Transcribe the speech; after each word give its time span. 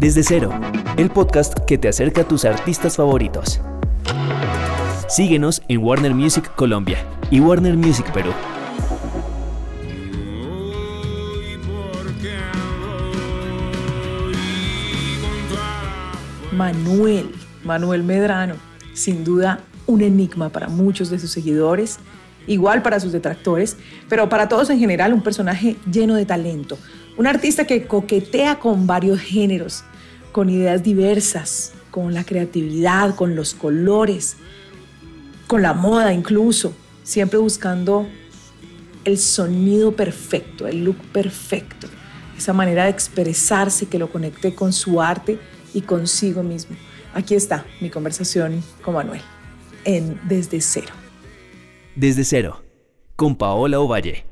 Desde 0.00 0.22
cero, 0.22 0.48
el 0.96 1.10
podcast 1.10 1.52
que 1.66 1.76
te 1.76 1.86
acerca 1.86 2.22
a 2.22 2.24
tus 2.26 2.46
artistas 2.46 2.96
favoritos. 2.96 3.60
Síguenos 5.10 5.60
en 5.68 5.84
Warner 5.84 6.14
Music 6.14 6.50
Colombia 6.54 7.04
y 7.30 7.40
Warner 7.40 7.76
Music 7.76 8.10
Perú. 8.10 8.30
Manuel, 16.52 17.34
Manuel 17.62 18.02
Medrano, 18.02 18.54
sin 18.94 19.22
duda 19.22 19.60
un 19.86 20.00
enigma 20.00 20.48
para 20.48 20.68
muchos 20.68 21.10
de 21.10 21.18
sus 21.18 21.30
seguidores, 21.30 21.98
igual 22.46 22.82
para 22.82 23.00
sus 23.00 23.12
detractores, 23.12 23.76
pero 24.08 24.28
para 24.28 24.48
todos 24.48 24.70
en 24.70 24.78
general 24.78 25.12
un 25.12 25.22
personaje 25.22 25.76
lleno 25.90 26.14
de 26.14 26.26
talento, 26.26 26.78
un 27.16 27.26
artista 27.26 27.66
que 27.66 27.86
coquetea 27.86 28.58
con 28.58 28.86
varios 28.86 29.20
géneros, 29.20 29.84
con 30.32 30.48
ideas 30.48 30.82
diversas, 30.82 31.72
con 31.90 32.14
la 32.14 32.24
creatividad, 32.24 33.14
con 33.14 33.34
los 33.34 33.54
colores, 33.54 34.36
con 35.46 35.62
la 35.62 35.74
moda 35.74 36.12
incluso, 36.12 36.72
siempre 37.02 37.38
buscando 37.38 38.06
el 39.04 39.18
sonido 39.18 39.92
perfecto, 39.92 40.66
el 40.66 40.84
look 40.84 40.98
perfecto, 41.12 41.88
esa 42.36 42.52
manera 42.52 42.84
de 42.84 42.90
expresarse 42.90 43.86
que 43.86 43.98
lo 43.98 44.10
conecte 44.10 44.54
con 44.54 44.72
su 44.72 45.00
arte 45.00 45.38
y 45.74 45.82
consigo 45.82 46.42
mismo. 46.42 46.76
Aquí 47.14 47.34
está 47.34 47.64
mi 47.80 47.90
conversación 47.90 48.62
con 48.82 48.94
Manuel 48.94 49.20
en 49.84 50.20
Desde 50.28 50.60
Cero. 50.60 50.99
Desde 51.96 52.22
Cero, 52.22 52.62
con 53.16 53.36
Paola 53.36 53.80
Ovalle. 53.80 54.24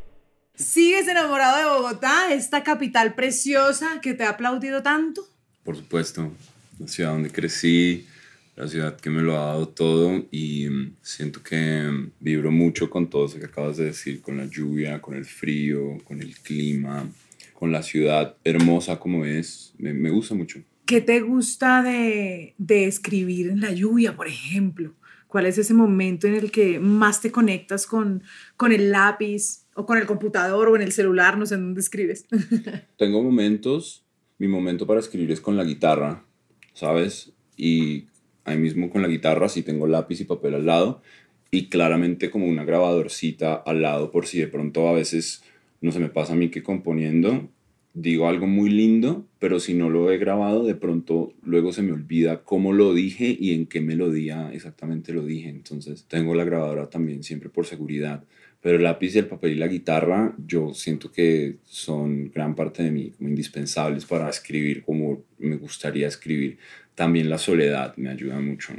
¿Sigues 0.55 1.09
enamorado 1.09 1.59
de 1.59 1.65
Bogotá, 1.65 2.33
esta 2.33 2.63
capital 2.63 3.17
preciosa 3.17 4.01
que 4.01 4.15
te 4.15 4.23
ha 4.23 4.31
aplaudido 4.31 4.83
tanto? 4.85 5.27
Por 5.65 5.77
supuesto, 5.77 6.33
la 6.79 6.87
ciudad 6.87 7.11
donde 7.11 7.31
crecí, 7.31 8.07
la 8.55 8.69
ciudad 8.69 8.97
que 8.97 9.11
me 9.11 9.23
lo 9.23 9.37
ha 9.37 9.47
dado 9.47 9.69
todo 9.69 10.25
y 10.31 10.69
mm, 10.69 10.97
siento 11.03 11.43
que 11.43 11.83
mm, 11.83 12.13
vibro 12.21 12.53
mucho 12.53 12.89
con 12.89 13.11
todo 13.11 13.27
eso 13.27 13.41
que 13.41 13.47
acabas 13.47 13.77
de 13.77 13.87
decir, 13.87 14.23
con 14.23 14.37
la 14.37 14.47
lluvia, 14.47 15.03
con 15.03 15.17
el 15.17 15.25
frío, 15.25 15.99
con 16.05 16.23
el 16.23 16.37
clima, 16.39 17.11
con 17.55 17.73
la 17.73 17.83
ciudad 17.83 18.37
hermosa 18.45 19.01
como 19.01 19.25
es, 19.25 19.75
me, 19.79 19.93
me 19.93 20.11
gusta 20.11 20.37
mucho. 20.37 20.61
¿Qué 20.87 21.01
te 21.01 21.21
gusta 21.21 21.83
de, 21.83 22.55
de 22.57 22.87
escribir 22.87 23.49
en 23.49 23.61
la 23.61 23.73
lluvia, 23.73 24.15
por 24.15 24.29
ejemplo? 24.29 24.95
¿Cuál 25.29 25.47
es 25.47 25.59
ese 25.59 25.75
momento 25.75 26.27
en 26.27 26.35
el 26.35 26.51
que 26.51 26.81
más 26.81 27.21
te 27.21 27.31
conectas 27.31 27.87
con, 27.87 28.23
con 28.57 28.73
el 28.73 28.91
lápiz 28.91 29.67
o 29.75 29.87
con 29.87 29.99
el 29.99 30.07
computador 30.07 30.69
o 30.69 30.77
en 30.77 30.83
el 30.83 30.93
celular? 30.93 31.39
No 31.39 31.47
sé 31.47 31.55
en 31.55 31.67
dónde 31.67 31.81
escribes. 31.81 32.27
Tengo 32.97 33.23
momentos, 33.23 34.05
mi 34.39 34.49
momento 34.49 34.87
para 34.87 35.01
escribir 35.01 35.31
es 35.31 35.41
con 35.41 35.57
la 35.57 35.65
guitarra, 35.65 36.25
¿sabes? 36.73 37.33
Y 37.57 38.07
ahí 38.45 38.57
mismo 38.57 38.89
con 38.89 39.03
la 39.03 39.09
guitarra 39.09 39.49
sí 39.49 39.63
tengo 39.63 39.87
lápiz 39.87 40.21
y 40.21 40.25
papel 40.25 40.55
al 40.55 40.67
lado 40.67 41.03
y 41.51 41.69
claramente 41.69 42.31
como 42.31 42.47
una 42.47 42.65
grabadorcita 42.65 43.55
al 43.55 43.83
lado 43.83 44.11
por 44.11 44.27
si 44.27 44.39
de 44.39 44.49
pronto 44.49 44.89
a 44.89 44.93
veces 44.93 45.43
no 45.81 45.93
se 45.93 46.01
me 46.01 46.09
pasa 46.09 46.33
a 46.33 46.37
mí 46.37 46.51
que 46.51 46.63
componiendo 46.63 47.49
digo 47.95 48.29
algo 48.29 48.47
muy 48.47 48.71
lindo, 48.71 49.27
pero 49.39 49.61
si 49.61 49.75
no 49.75 49.91
lo 49.91 50.11
he 50.11 50.19
grabado, 50.19 50.65
de 50.65 50.75
pronto 50.75 51.33
luego 51.43 51.73
se 51.73 51.83
me 51.83 51.93
olvida 51.93 52.43
cómo 52.43 52.73
lo 52.73 52.95
dije 52.95 53.37
y 53.39 53.55
en 53.55 53.67
qué 53.67 53.81
melodía 53.81 54.51
exactamente 54.53 55.13
lo 55.13 55.25
dije. 55.25 55.49
Entonces 55.49 56.05
tengo 56.09 56.35
la 56.35 56.45
grabadora 56.45 56.91
también 56.91 57.23
siempre 57.23 57.49
por 57.49 57.67
seguridad. 57.67 58.25
Pero 58.61 58.77
el 58.77 58.83
lápiz, 58.83 59.15
el 59.15 59.27
papel 59.27 59.53
y 59.53 59.55
la 59.57 59.69
guitarra, 59.69 60.35
yo 60.45 60.75
siento 60.75 61.13
que 61.13 61.59
son 61.65 62.31
gran 62.33 62.57
parte 62.57 62.83
de 62.83 62.91
mí, 62.91 63.13
como 63.17 63.29
indispensables 63.29 64.05
para 64.05 64.29
escribir 64.29 64.83
como 64.83 65.23
me 65.39 65.57
gustaría 65.57 66.09
escribir. 66.09 66.59
También 66.95 67.31
la 67.31 67.39
soledad 67.39 67.97
me 67.97 68.11
ayuda 68.11 68.41
mucho. 68.41 68.73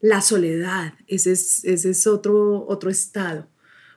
La 0.00 0.22
soledad, 0.22 0.94
ese 1.06 1.32
es, 1.32 1.64
ese 1.64 1.90
es 1.90 2.06
otro, 2.06 2.66
otro 2.66 2.90
estado, 2.90 3.48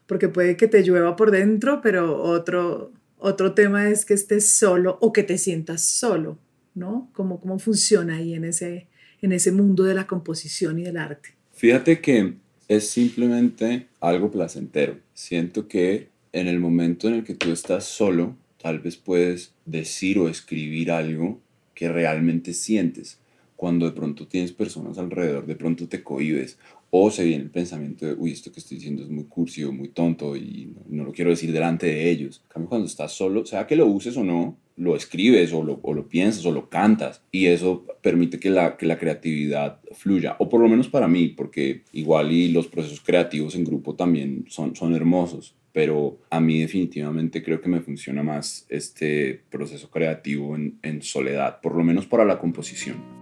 porque 0.07 0.27
puede 0.27 0.57
que 0.57 0.67
te 0.67 0.83
llueva 0.83 1.15
por 1.15 1.31
dentro, 1.31 1.81
pero 1.81 2.21
otro, 2.21 2.91
otro 3.19 3.53
tema 3.53 3.89
es 3.89 4.05
que 4.05 4.13
estés 4.13 4.49
solo 4.49 4.97
o 5.01 5.13
que 5.13 5.23
te 5.23 5.37
sientas 5.37 5.81
solo, 5.81 6.39
¿no? 6.73 7.09
¿Cómo, 7.13 7.39
cómo 7.39 7.59
funciona 7.59 8.15
ahí 8.15 8.33
en 8.33 8.45
ese, 8.45 8.87
en 9.21 9.33
ese 9.33 9.51
mundo 9.51 9.83
de 9.83 9.93
la 9.93 10.07
composición 10.07 10.79
y 10.79 10.83
del 10.83 10.97
arte? 10.97 11.29
Fíjate 11.53 11.99
que 11.99 12.35
es 12.69 12.89
simplemente 12.89 13.87
algo 13.99 14.31
placentero. 14.31 14.97
Siento 15.13 15.67
que 15.67 16.07
en 16.31 16.47
el 16.47 16.59
momento 16.59 17.07
en 17.07 17.15
el 17.15 17.23
que 17.23 17.33
tú 17.33 17.51
estás 17.51 17.85
solo, 17.85 18.35
tal 18.61 18.79
vez 18.79 18.95
puedes 18.95 19.53
decir 19.65 20.19
o 20.19 20.29
escribir 20.29 20.91
algo 20.91 21.39
que 21.73 21.89
realmente 21.89 22.53
sientes. 22.53 23.19
Cuando 23.55 23.85
de 23.85 23.91
pronto 23.91 24.27
tienes 24.27 24.53
personas 24.53 24.97
alrededor, 24.97 25.45
de 25.45 25.55
pronto 25.55 25.87
te 25.87 26.03
cohibes 26.03 26.57
o 26.91 27.11
se 27.11 27.23
viene 27.23 27.43
el 27.43 27.51
pensamiento 27.51 28.05
de, 28.05 28.13
uy, 28.13 28.31
esto 28.31 28.51
que 28.51 28.59
estoy 28.59 28.77
diciendo 28.77 29.03
es 29.03 29.09
muy 29.09 29.25
cursi 29.25 29.63
o 29.63 29.71
muy 29.71 29.89
tonto 29.89 30.35
y 30.35 30.73
no, 30.87 31.03
lo 31.03 31.11
quiero 31.11 31.29
decir 31.29 31.51
delante 31.51 31.87
de 31.87 32.09
ellos. 32.09 32.41
En 32.45 32.49
cambio, 32.49 32.69
cuando 32.69 32.87
estás 32.87 33.11
solo, 33.11 33.45
sea 33.45 33.67
que 33.67 33.75
lo 33.75 33.85
uses 33.85 34.17
o 34.17 34.23
no, 34.23 34.57
lo 34.75 34.95
escribes 34.95 35.53
o 35.53 35.63
lo, 35.63 35.79
o 35.83 35.93
lo 35.93 36.07
piensas 36.07 36.45
o 36.45 36.51
lo 36.51 36.69
cantas. 36.69 37.21
Y 37.31 37.47
eso 37.47 37.85
permite 38.01 38.39
que 38.39 38.49
la, 38.49 38.77
que 38.77 38.85
la 38.85 38.97
creatividad 38.97 39.79
fluya, 39.91 40.35
o 40.39 40.49
por 40.49 40.61
lo 40.61 40.67
menos 40.67 40.87
para 40.87 41.07
mí, 41.07 41.27
porque 41.27 41.83
igual 41.91 42.31
y 42.31 42.49
los 42.49 42.67
procesos 42.67 43.01
creativos 43.01 43.55
en 43.55 43.65
grupo 43.65 43.95
también 43.95 44.45
son, 44.47 44.75
son 44.75 44.95
hermosos, 44.95 45.55
pero 45.71 46.19
a 46.29 46.39
mí 46.39 46.59
definitivamente 46.59 47.43
creo 47.43 47.61
que 47.61 47.69
me 47.69 47.81
funciona 47.81 48.23
más 48.23 48.65
este 48.69 49.41
proceso 49.51 49.91
creativo 49.91 50.55
en, 50.55 50.79
en 50.81 51.01
soledad, 51.03 51.59
por 51.61 51.75
lo 51.75 51.83
menos 51.83 52.07
para 52.07 52.25
la 52.25 52.39
composición 52.39 53.18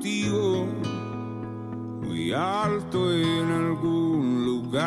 contigo 0.00 0.66
muy 2.02 2.32
alto 2.32 3.12
en 3.12 3.50
algún 3.50 4.44
lugar. 4.44 4.80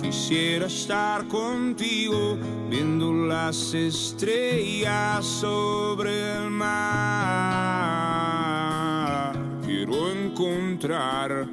Quisiera 0.00 0.66
estar 0.66 1.26
contigo 1.28 2.36
viendo 2.68 3.12
las 3.12 3.72
estrellas 3.74 5.24
sobre 5.24 6.36
el 6.36 6.50
mar. 6.50 6.68
Quiero 9.64 10.10
encontrar 10.10 11.48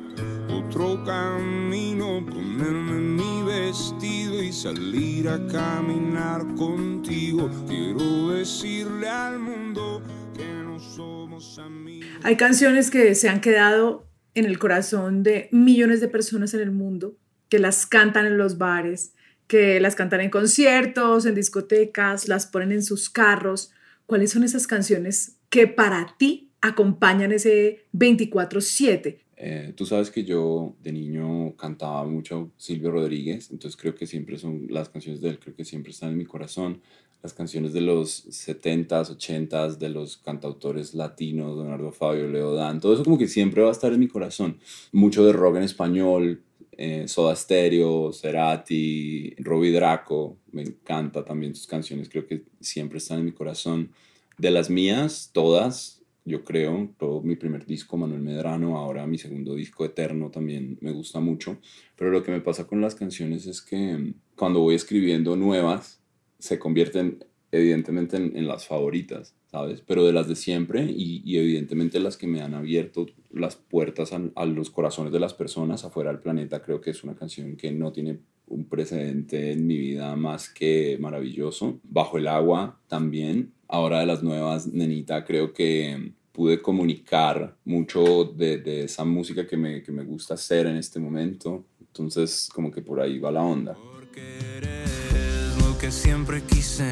otro 0.50 1.04
camino, 1.04 2.26
ponerme 2.26 2.94
mi 2.94 3.35
vestido 3.76 4.42
y 4.42 4.54
salir 4.54 5.28
a 5.28 5.48
caminar 5.48 6.56
contigo. 6.56 7.50
Quiero 7.68 8.30
decirle 8.30 9.10
al 9.10 9.38
mundo 9.38 10.02
que 10.34 10.46
no 10.46 10.80
somos 10.80 11.60
amigos. 11.60 12.08
Hay 12.24 12.38
canciones 12.38 12.90
que 12.90 13.14
se 13.16 13.28
han 13.28 13.42
quedado 13.42 14.08
en 14.34 14.46
el 14.46 14.60
corazón 14.60 15.24
de 15.24 15.50
millones 15.52 16.00
de 16.00 16.08
personas 16.08 16.54
en 16.54 16.62
el 16.62 16.72
mundo, 16.72 17.18
que 17.50 17.60
las 17.60 17.86
cantan 17.86 18.26
en 18.26 18.38
los 18.38 18.58
bares, 18.58 19.14
que 19.48 19.82
las 19.82 19.96
cantan 19.96 20.22
en 20.22 20.30
conciertos, 20.30 21.26
en 21.26 21.36
discotecas, 21.36 22.30
las 22.30 22.48
ponen 22.48 22.72
en 22.72 22.82
sus 22.82 23.10
carros. 23.10 23.74
¿Cuáles 24.06 24.32
son 24.32 24.46
esas 24.46 24.68
canciones 24.68 25.36
que 25.50 25.68
para 25.68 26.16
ti 26.18 26.50
acompañan 26.62 27.34
ese 27.34 27.86
24/7? 27.92 29.25
Eh, 29.38 29.74
tú 29.76 29.86
sabes 29.86 30.12
que 30.12 30.24
yo 30.24 30.76
de 30.82 30.94
niño 30.94 31.56
cantaba 31.58 32.06
mucho 32.06 32.52
Silvio 32.58 32.92
Rodríguez, 32.92 33.52
entonces 33.52 33.80
creo 33.80 33.94
que 33.94 34.08
siempre 34.08 34.38
son 34.38 34.68
las 34.70 34.90
canciones 34.90 35.22
de 35.22 35.30
él, 35.30 35.40
creo 35.40 35.56
que 35.56 35.66
siempre 35.66 35.92
están 35.92 36.12
en 36.12 36.18
mi 36.18 36.26
corazón. 36.26 36.82
Las 37.22 37.34
canciones 37.34 37.74
de 37.74 37.82
los 37.82 38.28
70s, 38.28 39.18
80s, 39.18 39.78
de 39.78 39.90
los 39.90 40.18
cantautores 40.18 40.94
latinos, 40.94 41.58
Leonardo 41.58 41.92
Fabio, 41.92 42.28
Leo 42.28 42.54
Dan, 42.54 42.80
todo 42.80 42.94
eso 42.94 43.04
como 43.04 43.18
que 43.18 43.28
siempre 43.28 43.64
va 43.64 43.70
a 43.70 43.72
estar 43.72 43.92
en 43.92 44.00
mi 44.00 44.08
corazón. 44.08 44.60
Mucho 44.92 45.26
de 45.26 45.34
rock 45.34 45.58
en 45.58 45.64
español, 45.64 46.44
eh, 46.78 47.08
Soda 47.08 47.36
Stereo, 47.36 48.14
Cerati, 48.14 49.34
Robbie 49.40 49.72
Draco, 49.72 50.38
me 50.52 50.62
encanta 50.62 51.26
también 51.26 51.56
sus 51.56 51.68
canciones, 51.68 52.10
creo 52.10 52.28
que 52.28 52.44
siempre 52.60 53.00
están 53.00 53.20
en 53.20 53.26
mi 53.26 53.32
corazón. 53.32 53.92
De 54.38 54.52
las 54.52 54.70
mías, 54.70 55.32
todas, 55.34 56.04
yo 56.26 56.44
creo. 56.44 56.94
Todo 56.98 57.22
mi 57.22 57.36
primer 57.36 57.66
disco, 57.66 57.96
Manuel 57.96 58.22
Medrano, 58.22 58.78
ahora 58.78 59.08
mi 59.08 59.18
segundo 59.18 59.56
disco, 59.56 59.86
Eterno, 59.86 60.32
también 60.32 60.78
me 60.82 60.92
gusta 60.92 61.20
mucho. 61.20 61.60
Pero 61.96 62.12
lo 62.12 62.24
que 62.24 62.32
me 62.32 62.42
pasa 62.42 62.68
con 62.68 62.82
las 62.82 62.96
canciones 62.96 63.46
es 63.46 63.62
que 63.62 63.98
mm, 63.98 64.14
cuando 64.36 64.60
voy 64.60 64.76
escribiendo 64.76 65.36
nuevas, 65.36 66.02
se 66.40 66.60
convierten 66.60 67.24
evidentemente 67.52 68.18
en, 68.18 68.48
las 68.48 68.68
favoritas, 68.68 69.34
¿sabes? 69.50 69.82
Pero 69.82 70.04
de 70.06 70.12
las 70.12 70.28
de 70.28 70.36
siempre 70.36 70.84
y, 70.84 71.38
evidentemente 71.38 72.02
las 72.02 72.18
que 72.18 72.28
me 72.28 72.42
han 72.42 72.54
abierto 72.54 73.06
las 73.32 73.56
puertas 73.56 74.12
a, 74.12 74.22
a 74.36 74.46
los 74.46 74.70
corazones 74.70 75.14
de 75.14 75.22
las 75.22 75.34
personas 75.34 75.86
afuera 75.86 76.12
del 76.12 76.20
planeta, 76.20 76.62
creo 76.62 76.82
que 76.82 76.90
es 76.90 77.04
una 77.06 77.16
canción 77.16 77.56
que 77.56 77.72
no 77.72 77.94
tiene 77.94 78.20
un 78.48 78.66
precedente 78.66 79.52
en 79.52 79.66
mi 79.66 79.78
vida 79.78 80.16
más 80.16 80.50
que 80.50 80.98
maravilloso. 81.00 81.80
Bajo 81.84 82.18
el 82.18 82.28
agua 82.28 82.80
también. 82.88 83.54
Ahora 83.68 84.00
de 84.00 84.06
las 84.06 84.24
nuevas, 84.24 84.68
Nenita, 84.68 85.26
creo 85.26 85.54
que 85.54 86.12
pude 86.32 86.62
comunicar 86.62 87.56
mucho 87.66 88.26
de, 88.26 88.58
de 88.58 88.84
esa 88.84 89.06
música 89.06 89.48
que 89.48 89.58
me, 89.58 89.82
que 89.82 89.92
me 89.92 90.04
gusta 90.04 90.34
hacer 90.34 90.68
en 90.68 90.78
este 90.78 91.00
momento. 91.00 91.66
Entonces, 91.80 92.50
como 92.54 92.72
que 92.72 92.82
por 92.82 93.00
ahí 93.00 93.20
va 93.20 93.32
la 93.32 93.42
onda. 93.42 93.76
Porque 93.94 94.38
eres 94.58 95.58
lo 95.60 95.78
que 95.78 95.92
siempre 95.92 96.42
quise. 96.44 96.92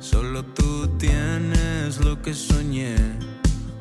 Solo 0.00 0.44
tú 0.44 0.88
tienes 0.98 1.98
lo 2.04 2.22
que 2.22 2.32
soñé. 2.32 2.96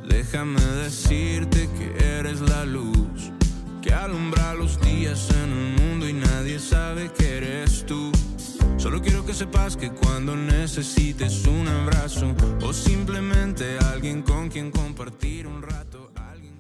Déjame 0.08 0.62
decirte 0.62 1.70
que 1.78 2.04
eres 2.18 2.42
la 2.42 2.66
luz 2.66 3.32
que 3.84 3.94
alumbra 3.94 4.54
los 4.54 4.80
días 4.80 5.30
en 5.44 5.52
el 5.52 5.82
mundo 5.82 6.08
y 6.08 6.14
nadie 6.14 6.58
sabe 6.58 7.12
que 7.12 7.38
eres 7.38 7.86
tú. 7.86 8.12
Solo 8.84 9.02
quiero 9.02 9.26
que 9.26 9.34
sepas 9.34 9.78
que 9.78 9.92
cuando 9.92 10.36
necesites 10.36 11.48
un 11.48 11.66
abrazo 11.70 12.36
o 12.62 12.74
simplemente 12.74 13.78
alguien 13.78 14.24
con 14.24 14.50
quien 14.50 14.72
compartir 14.72 15.48
un 15.48 15.62
rato. 15.62 16.12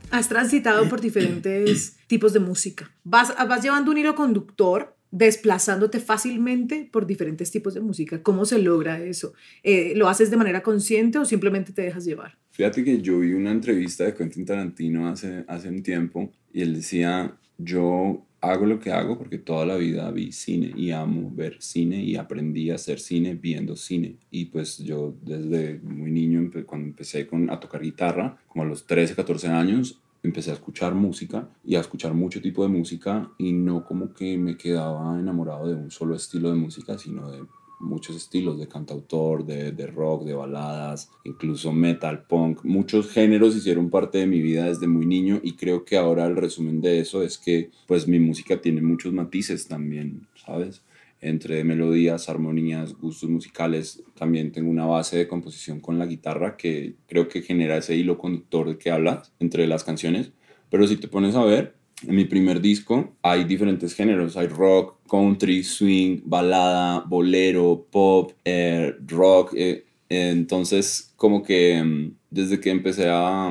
Has 0.10 0.30
transitado 0.30 0.88
por 0.88 1.02
diferentes 1.02 1.98
tipos 2.08 2.31
de 2.31 2.40
música. 2.40 2.90
Vas, 3.04 3.34
vas 3.36 3.62
llevando 3.62 3.92
un 3.92 3.98
hilo 3.98 4.16
conductor 4.16 4.96
desplazándote 5.12 6.00
fácilmente 6.00 6.88
por 6.90 7.06
diferentes 7.06 7.52
tipos 7.52 7.74
de 7.74 7.81
música. 7.81 8.24
¿Cómo 8.24 8.46
se 8.46 8.58
logra 8.58 9.04
eso? 9.04 9.34
Eh, 9.62 9.92
¿Lo 9.98 10.08
haces 10.08 10.31
de 10.31 10.38
manera 10.38 10.64
consciente 10.64 11.18
o 11.18 11.25
simplemente 11.25 11.74
te 11.74 11.81
dejas 11.81 12.06
llevar? 12.06 12.38
Fíjate 12.52 12.86
que 12.86 13.02
yo 13.02 13.20
vi 13.20 13.34
una 13.34 13.52
entrevista 13.52 14.06
de 14.06 14.14
Quentin 14.14 14.46
Tarantino 14.46 15.10
hace, 15.10 15.44
hace 15.50 15.68
un 15.68 15.84
tiempo 15.84 16.31
y 16.54 16.62
él 16.62 16.74
decía, 16.74 17.38
yo 17.58 18.25
hago 18.44 18.66
lo 18.66 18.80
que 18.80 18.92
hago 18.92 19.18
porque 19.18 19.38
toda 19.38 19.66
la 19.66 19.78
vida 19.78 20.12
vi 20.12 20.34
cine 20.34 20.74
y 20.75 20.92
amo 20.92 21.31
ver 21.34 21.62
cine 21.62 22.04
y 22.04 22.18
aprendí 22.18 22.69
a 22.69 22.75
hacer 22.75 23.00
cine 23.00 23.36
viendo 23.36 23.78
cine. 23.78 24.18
Y 24.31 24.45
pues 24.45 24.80
yo 24.80 25.16
desde 25.22 25.80
muy 25.80 26.12
niño, 26.12 26.51
cuando 26.66 26.88
empecé 26.88 27.25
con, 27.25 27.50
a 27.50 27.60
tocar 27.60 27.81
guitarra, 27.81 28.38
como 28.48 28.63
a 28.63 28.68
los 28.68 28.86
13, 28.86 29.16
14 29.16 29.48
años, 29.48 30.01
empecé 30.24 30.51
a 30.51 30.56
escuchar 30.56 30.94
música 30.94 31.50
y 31.63 31.75
a 31.75 31.80
escuchar 31.80 32.13
mucho 32.13 32.42
tipo 32.42 32.63
de 32.63 32.69
música 32.69 33.31
y 33.38 33.54
no 33.54 33.86
como 33.86 34.13
que 34.13 34.38
me 34.38 34.57
quedaba 34.57 35.18
enamorado 35.18 35.68
de 35.68 35.75
un 35.75 35.89
solo 35.89 36.16
estilo 36.16 36.50
de 36.50 36.56
música, 36.56 36.98
sino 36.98 37.31
de 37.31 37.44
muchos 37.83 38.15
estilos 38.15 38.59
de 38.59 38.68
cantautor, 38.68 39.45
de, 39.45 39.71
de, 39.71 39.88
rock, 39.88 40.24
de 40.24 40.33
baladas, 40.33 41.12
incluso 41.24 41.71
metal, 41.71 42.25
punk. 42.25 42.63
Muchos 42.63 43.09
géneros 43.09 43.56
hicieron 43.56 43.89
parte 43.89 44.18
de 44.19 44.27
mi 44.27 44.41
vida 44.41 44.65
desde 44.65 44.88
muy 44.88 45.06
niño 45.06 45.39
y 45.44 45.56
creo 45.56 45.85
que 45.85 45.97
ahora 45.97 46.25
el 46.25 46.35
resumen 46.35 46.81
de 46.81 47.00
eso 47.00 47.24
es 47.24 47.38
que 47.38 47.69
pues 47.88 48.07
mi 48.07 48.19
música 48.19 48.62
tiene 48.62 48.81
muchos 48.81 49.13
matices 49.13 49.68
también, 49.68 50.27
¿sabes? 50.35 50.81
entre 51.24 51.63
melodías, 51.63 52.27
armonías, 52.27 52.94
gustos 52.95 53.30
musicales. 53.30 54.03
También 54.13 54.51
tengo 54.51 54.69
una 54.69 54.86
base 54.86 55.18
de 55.18 55.27
composición 55.27 55.79
con 55.79 55.97
la 55.97 56.06
guitarra 56.06 56.57
que 56.57 56.95
creo 57.07 57.29
que 57.29 57.41
genera 57.41 57.77
ese 57.77 57.95
hilo 57.95 58.18
conductor 58.18 58.77
que 58.77 58.91
hablas 58.91 59.31
entre 59.39 59.65
las 59.65 59.86
canciones. 59.86 60.33
Pero 60.69 60.86
si 60.86 60.97
te 60.97 61.07
pones 61.07 61.36
a 61.36 61.45
ver, 61.45 61.75
en 62.07 62.15
mi 62.15 62.25
primer 62.25 62.61
disco 62.61 63.15
hay 63.21 63.44
diferentes 63.44 63.94
géneros. 63.94 64.38
Hay 64.38 64.47
rock, 64.47 64.97
country, 65.09 65.63
swing, 65.63 66.21
balada, 66.25 67.01
bolero, 67.07 67.88
pop, 67.91 68.31
eh, 68.45 68.94
rock. 69.07 69.53
Eh, 69.55 69.85
entonces, 70.09 71.13
como 71.15 71.44
que 71.44 71.81
mm, 71.83 72.15
desde 72.29 72.59
que 72.59 72.69
empecé 72.69 73.09
a 73.09 73.50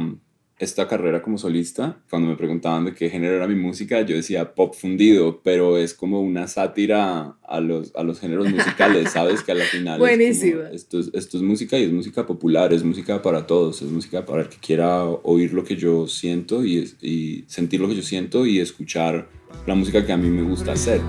esta 0.58 0.87
carrera 0.87 1.22
como 1.22 1.38
solista, 1.38 1.99
cuando 2.08 2.28
me 2.28 2.37
preguntaban 2.37 2.84
de 2.84 2.94
qué 2.94 3.10
género 3.10 3.37
era 3.37 3.49
mi 3.49 3.56
música, 3.56 4.02
yo 4.02 4.14
decía 4.14 4.54
pop 4.54 4.75
fundido, 4.75 5.40
pero 5.43 5.76
es 5.76 5.93
como 5.93 6.20
una 6.20 6.46
sátira 6.46 7.37
a 7.43 7.60
los, 7.60 7.93
a 7.96 8.02
los 8.02 8.20
géneros 8.20 8.49
musicales, 8.49 9.10
¿sabes? 9.12 9.43
Que 9.43 9.52
a 9.52 9.54
la 9.56 9.64
final... 9.64 9.99
Buenísima. 9.99 10.69
esto, 10.70 11.00
es, 11.00 11.10
esto 11.14 11.37
es 11.37 11.43
música 11.43 11.78
y 11.78 11.84
es 11.84 11.93
música 11.93 12.26
popular, 12.26 12.72
es 12.72 12.84
música 12.84 13.20
para 13.22 13.46
todos, 13.46 13.82
es 13.82 13.90
música 13.90 14.25
para 14.25 14.43
el 14.43 14.49
que 14.49 14.58
quiera 14.58 15.04
oír 15.04 15.52
lo 15.52 15.64
que 15.64 15.76
yo 15.76 16.06
siento 16.06 16.64
y, 16.64 16.93
y 17.00 17.44
sentir 17.49 17.81
lo 17.81 17.88
que 17.88 17.96
yo 17.96 18.02
siento 18.02 18.46
y 18.46 18.60
escuchar 18.60 19.28
la 19.66 19.75
música 19.75 20.06
que 20.06 20.12
a 20.12 20.16
mí 20.16 20.28
me 20.28 20.43
gusta 20.43 20.72
hacer. 20.72 21.00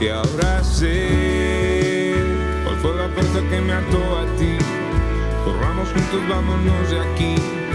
Y 0.00 0.08
ahora 0.08 0.62
sé 0.62 2.14
cuál 2.64 2.76
fue 2.76 2.96
la 2.96 3.08
fuerza 3.08 3.40
que 3.50 3.60
me 3.60 3.72
ató 3.72 4.18
a 4.18 4.36
ti. 4.36 4.56
Corramos 5.44 5.88
juntos, 5.88 6.28
vámonos 6.28 6.90
de 6.90 7.00
aquí 7.00 7.69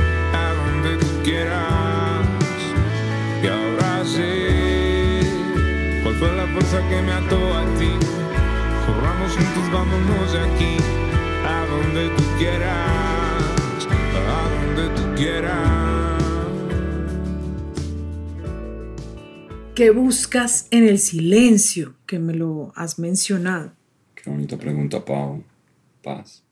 quieras. 1.26 2.28
Y 3.42 3.48
ahora 3.48 4.06
sé 4.06 5.22
cuál 6.04 6.16
fue 6.16 6.36
la 6.36 6.46
fuerza 6.48 6.88
que 6.88 7.02
me 7.02 7.12
ató 7.12 7.54
a 7.54 7.66
ti. 7.80 7.90
Corramos 8.86 9.32
juntos, 9.32 9.72
vámonos 9.74 10.34
de 10.34 10.40
aquí, 10.40 10.78
a 11.44 11.66
donde 11.66 12.10
tú 12.16 12.24
quieras, 12.38 13.88
a 14.16 14.50
donde 14.56 14.96
tú 14.96 15.16
quieras. 15.16 16.24
¿Qué 19.74 19.90
buscas 19.90 20.68
en 20.70 20.88
el 20.88 21.00
silencio 21.00 21.96
que 22.06 22.20
me 22.20 22.34
lo 22.34 22.72
has 22.76 23.00
mencionado? 23.00 23.74
Qué 24.14 24.30
bonita 24.30 24.58
pregunta, 24.58 25.04
Pau. 25.04 25.44
Paz. 26.04 26.44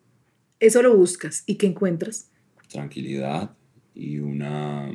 Eso 0.59 0.81
lo 0.81 0.97
buscas. 0.97 1.43
¿Y 1.45 1.55
qué 1.55 1.67
encuentras? 1.67 2.31
Tranquilidad, 2.67 3.55
y 3.95 4.19
una 4.19 4.91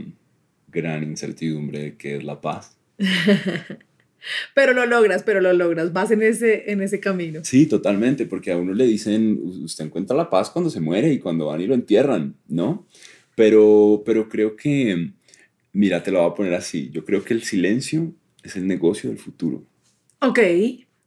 gran 0.68 1.02
incertidumbre 1.02 1.80
de 1.80 1.96
qué 1.96 2.16
es 2.16 2.24
la 2.24 2.40
paz. 2.40 2.76
pero 4.54 4.72
lo 4.72 4.86
logras, 4.86 5.22
pero 5.22 5.40
lo 5.40 5.52
logras, 5.52 5.92
vas 5.92 6.10
en 6.10 6.22
ese, 6.22 6.70
en 6.70 6.82
ese 6.82 7.00
camino. 7.00 7.40
Sí, 7.44 7.66
totalmente, 7.66 8.26
porque 8.26 8.52
a 8.52 8.56
uno 8.56 8.72
le 8.72 8.84
dicen, 8.84 9.40
usted 9.62 9.86
encuentra 9.86 10.16
la 10.16 10.30
paz 10.30 10.50
cuando 10.50 10.70
se 10.70 10.80
muere 10.80 11.12
y 11.12 11.18
cuando 11.18 11.46
van 11.46 11.60
y 11.60 11.66
lo 11.66 11.74
entierran, 11.74 12.34
¿no? 12.48 12.86
Pero, 13.34 14.02
pero 14.04 14.28
creo 14.28 14.56
que, 14.56 15.12
mira, 15.72 16.02
te 16.02 16.10
lo 16.10 16.20
voy 16.22 16.30
a 16.30 16.34
poner 16.34 16.54
así, 16.54 16.90
yo 16.90 17.04
creo 17.04 17.22
que 17.24 17.34
el 17.34 17.42
silencio 17.42 18.12
es 18.42 18.56
el 18.56 18.66
negocio 18.66 19.10
del 19.10 19.18
futuro. 19.18 19.64
Ok, 20.20 20.40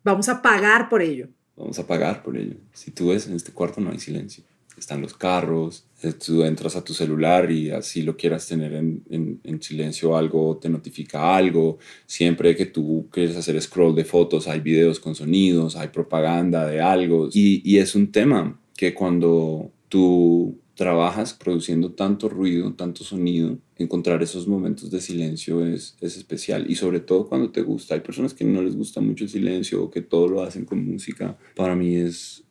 vamos 0.04 0.30
a 0.30 0.42
pagar 0.42 0.88
por 0.88 1.02
ello. 1.02 1.28
Vamos 1.58 1.78
a 1.78 1.86
pagar 1.86 2.24
por 2.24 2.38
ello. 2.38 2.56
Si 2.74 2.92
tú 2.92 3.10
ves, 3.10 3.28
en 3.28 3.36
este 3.36 3.52
cuarto 3.52 3.82
no 3.82 3.92
hay 3.92 4.00
silencio 4.00 4.44
están 4.82 5.02
los 5.02 5.14
carros, 5.14 5.86
eh, 6.04 6.14
tú 6.14 6.44
entras 6.44 6.76
a 6.76 6.84
tu 6.84 6.94
celular 6.94 7.50
y 7.52 7.70
así 7.70 8.02
lo 8.02 8.18
quieras 8.18 8.48
tener 8.48 8.74
en, 8.74 9.04
en, 9.10 9.40
en, 9.44 9.62
silencio 9.62 10.18
algo, 10.18 10.58
te 10.58 10.70
notifica 10.70 11.36
algo. 11.36 11.78
Siempre 12.06 12.56
que 12.56 12.66
tú 12.66 13.08
quieres 13.12 13.38
hacer 13.38 13.62
scroll 13.62 13.96
de 13.96 14.04
fotos, 14.04 14.48
hay 14.48 14.60
videos 14.60 15.00
con 15.00 15.16
sonidos, 15.16 15.76
hay 15.76 15.90
propaganda 15.90 16.66
de 16.68 16.82
algo. 16.82 17.30
Y, 17.32 17.62
y 17.64 17.78
es 17.78 17.96
un 17.96 18.12
tema 18.12 18.60
que 18.76 18.94
cuando 18.94 19.72
tú 19.88 20.58
trabajas 20.74 21.34
produciendo 21.34 21.92
tanto 21.92 22.28
ruido, 22.28 22.74
tanto 22.74 23.04
sonido, 23.04 23.60
encontrar 23.78 24.24
esos 24.24 24.48
momentos 24.48 24.90
de 24.90 25.00
silencio 25.00 25.64
es, 25.64 25.96
es 26.02 26.18
especial. 26.18 26.66
Y 26.70 26.76
sobre 26.76 27.02
todo 27.02 27.28
cuando 27.28 27.52
te 27.52 27.62
gusta. 27.62 27.94
Hay 27.94 28.02
personas 28.02 28.34
que 28.34 28.46
no 28.46 28.64
les 28.64 28.76
gusta 28.76 29.00
mucho 29.02 29.26
el 29.26 29.30
silencio 29.30 29.84
o 29.84 29.92
que 29.92 30.02
todo 30.02 30.28
lo 30.28 30.42
hacen 30.42 30.66
con 30.66 30.84
música. 30.84 31.38
Para 31.56 31.76
mí 31.76 31.96
es, 31.96 32.44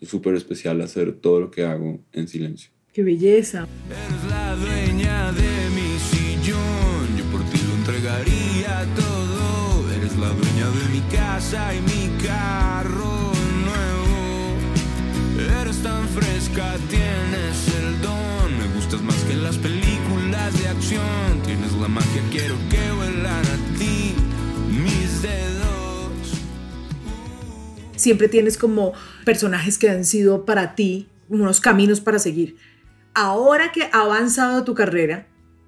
es 0.00 0.08
súper 0.08 0.34
especial 0.34 0.80
hacer 0.80 1.12
todo 1.12 1.40
lo 1.40 1.50
que 1.50 1.64
hago 1.64 2.00
en 2.12 2.28
silencio. 2.28 2.70
¡Qué 2.92 3.02
belleza! 3.02 3.66
Eres 3.88 4.24
la 4.30 4.56
dueña 4.56 5.32
de 5.32 5.70
mi 5.70 5.98
sillón, 5.98 7.16
yo 7.16 7.24
por 7.30 7.42
ti 7.50 7.60
lo 7.66 7.74
entregaría 7.74 8.86
todo. 8.96 9.92
Eres 9.94 10.16
la 10.16 10.28
dueña 10.30 10.68
de 10.70 10.88
mi 10.92 11.00
casa 11.14 11.74
y 11.74 11.80
mi 11.82 12.08
carro 12.22 13.32
nuevo. 13.64 14.56
Eres 15.60 15.82
tan 15.82 16.08
fresca, 16.08 16.76
tienes 16.88 17.68
el 17.78 18.00
don. 18.00 18.58
Me 18.58 18.74
gustas 18.74 19.02
más 19.02 19.22
que 19.24 19.34
las 19.34 19.58
películas 19.58 20.58
de 20.60 20.68
acción. 20.68 21.42
Tienes 21.44 21.72
la 21.74 21.88
magia, 21.88 22.22
quiero 22.30 22.56
que 22.70 22.97
siempre 27.98 28.28
tienes 28.28 28.56
como 28.56 28.92
personajes 29.24 29.78
que 29.78 29.90
han 29.90 30.04
sido 30.04 30.44
para 30.44 30.74
ti 30.74 31.08
unos 31.28 31.60
caminos 31.60 32.00
para 32.00 32.18
seguir. 32.18 32.56
Ahora 33.14 33.72
que 33.72 33.82
ha 33.82 34.02
avanzado 34.02 34.64
tu 34.64 34.74
carrera, 34.74 35.26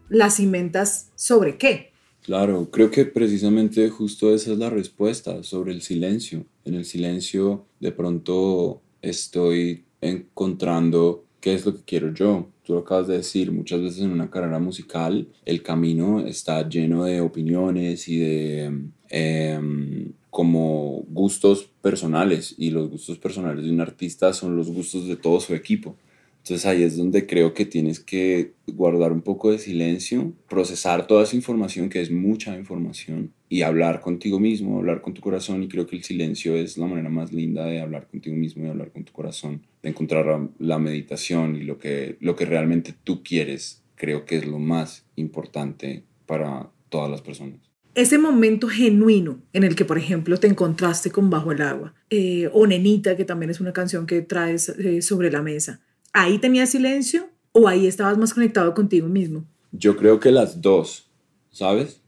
¿la 0.09 0.31
cimentas 0.31 1.11
sobre 1.17 1.59
qué? 1.59 1.91
Claro, 2.23 2.71
creo 2.71 2.91
que 2.91 3.07
precisamente 3.07 3.89
justo 3.89 4.35
esa 4.35 4.53
es 4.53 4.59
la 4.59 4.71
respuesta 4.71 5.43
sobre 5.43 5.73
el 5.73 5.83
silencio. 5.83 6.45
En 6.65 6.75
el 6.75 6.85
silencio 6.85 7.67
de 7.81 7.93
pronto 7.93 8.83
estoy 9.03 9.85
encontrando 10.01 11.25
qué 11.41 11.55
es 11.55 11.65
lo 11.65 11.75
que 11.75 11.83
quiero 11.85 12.13
yo. 12.13 12.49
Tú 12.65 12.75
lo 12.75 12.81
acabas 12.81 13.09
de 13.09 13.17
decir, 13.17 13.51
muchas 13.51 13.81
veces 13.81 14.03
en 14.03 14.13
una 14.13 14.31
carrera 14.31 14.59
musical 14.59 15.27
el 15.45 15.63
camino 15.63 16.21
está 16.21 16.69
lleno 16.69 17.05
de 17.05 17.21
opiniones 17.21 18.07
y 18.07 18.19
de 18.19 18.83
em, 19.09 20.13
como 20.31 21.05
gustos 21.09 21.71
personales 21.83 22.55
y 22.57 22.71
los 22.71 22.89
gustos 22.89 23.19
personales 23.19 23.65
de 23.65 23.71
un 23.71 23.81
artista 23.81 24.33
son 24.33 24.57
los 24.57 24.71
gustos 24.71 25.07
de 25.07 25.17
todo 25.17 25.41
su 25.41 25.55
equipo. 25.55 25.97
Entonces 26.43 26.65
ahí 26.65 26.83
es 26.83 26.97
donde 26.97 27.27
creo 27.27 27.53
que 27.53 27.67
tienes 27.67 28.01
que 28.01 28.55
guardar 28.67 29.13
un 29.13 29.21
poco 29.21 29.51
de 29.51 29.59
silencio, 29.59 30.33
procesar 30.49 31.07
toda 31.07 31.25
esa 31.25 31.37
información, 31.37 31.91
que 31.91 32.01
es 32.01 32.11
mucha 32.11 32.57
información, 32.57 33.33
y 33.51 33.63
hablar 33.63 34.01
contigo 34.01 34.41
mismo, 34.41 34.79
hablar 34.79 35.03
con 35.03 35.13
tu 35.13 35.21
corazón. 35.21 35.63
Y 35.63 35.69
creo 35.69 35.87
que 35.87 35.97
el 35.97 36.03
silencio 36.03 36.57
es 36.57 36.79
la 36.79 36.87
manera 36.87 37.11
más 37.11 37.33
linda 37.33 37.67
de 37.67 37.81
hablar 37.81 38.09
contigo 38.09 38.37
mismo 38.37 38.65
y 38.65 38.69
hablar 38.69 38.91
con 38.91 39.05
tu 39.05 39.13
corazón, 39.13 39.67
de 39.83 39.91
encontrar 39.91 40.49
la 40.59 40.79
meditación 40.79 41.57
y 41.57 41.63
lo 41.63 41.79
que, 41.79 42.17
lo 42.21 42.37
que 42.37 42.47
realmente 42.47 42.95
tú 43.05 43.23
quieres. 43.23 43.83
Creo 43.97 44.25
que 44.25 44.37
es 44.37 44.47
lo 44.47 44.59
más 44.59 45.05
importante 45.17 46.05
para 46.25 46.71
todas 46.89 47.11
las 47.11 47.21
personas. 47.21 47.70
Ese 47.95 48.19
momento 48.19 48.69
genuino 48.69 49.41
en 49.53 49.65
el 49.65 49.75
que, 49.75 49.85
por 49.85 49.99
ejemplo, 49.99 50.39
te 50.39 50.47
encontraste 50.47 51.11
con 51.11 51.31
Bajo 51.31 51.53
el 51.53 51.63
Agua, 51.63 51.95
eh, 52.09 52.49
o 52.53 52.67
Nenita, 52.67 53.17
que 53.17 53.25
también 53.25 53.51
es 53.51 53.61
una 53.61 53.73
canción 53.73 54.07
que 54.07 54.23
traes 54.23 54.69
eh, 54.69 55.03
sobre 55.03 55.31
la 55.31 55.43
mesa, 55.43 55.81
¿ahí 56.13 56.39
tenías 56.39 56.71
silencio 56.71 57.29
o 57.53 57.69
ahí 57.69 57.87
estabas 57.87 58.19
más 58.19 58.35
conectado 58.35 58.75
contigo 58.75 59.09
mismo? 59.09 59.45
Yo 59.73 59.97
creo 59.97 60.21
que 60.21 60.31
las 60.31 60.61
dos, 60.61 61.11
¿sabes? 61.51 62.01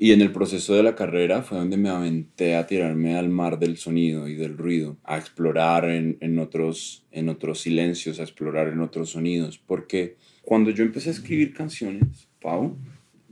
Y 0.00 0.12
en 0.12 0.20
el 0.20 0.30
proceso 0.30 0.74
de 0.74 0.84
la 0.84 0.94
carrera 0.94 1.42
fue 1.42 1.58
donde 1.58 1.76
me 1.76 1.88
aventé 1.88 2.54
a 2.54 2.66
tirarme 2.66 3.16
al 3.16 3.28
mar 3.28 3.58
del 3.58 3.76
sonido 3.76 4.28
y 4.28 4.36
del 4.36 4.56
ruido, 4.56 4.96
a 5.02 5.18
explorar 5.18 5.86
en, 5.86 6.16
en, 6.20 6.38
otros, 6.38 7.04
en 7.10 7.28
otros 7.28 7.60
silencios, 7.60 8.20
a 8.20 8.22
explorar 8.22 8.68
en 8.68 8.80
otros 8.80 9.10
sonidos. 9.10 9.58
Porque 9.58 10.16
cuando 10.42 10.70
yo 10.70 10.84
empecé 10.84 11.08
a 11.08 11.12
escribir 11.12 11.52
canciones, 11.52 12.28
Pau, 12.40 12.76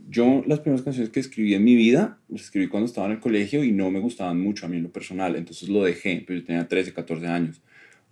yo 0.09 0.43
las 0.47 0.61
primeras 0.61 0.85
canciones 0.85 1.11
que 1.11 1.21
escribí 1.21 1.55
en 1.55 1.65
mi 1.65 1.75
vida, 1.75 2.19
las 2.29 2.43
escribí 2.43 2.69
cuando 2.69 2.87
estaba 2.87 3.07
en 3.07 3.15
el 3.15 3.21
colegio 3.21 3.65
y 3.65 3.73
no 3.73 3.91
me 3.91 4.01
gustaban 4.01 4.41
mucho 4.41 4.67
a 4.67 4.69
mí 4.69 4.77
en 4.77 4.85
lo 4.85 4.91
personal, 4.91 5.37
entonces 5.37 5.69
lo 5.69 5.83
dejé, 5.85 6.23
pero 6.27 6.41
yo 6.41 6.47
tenía 6.47 6.69
13, 6.69 6.93
14 6.93 7.27
años. 7.27 7.61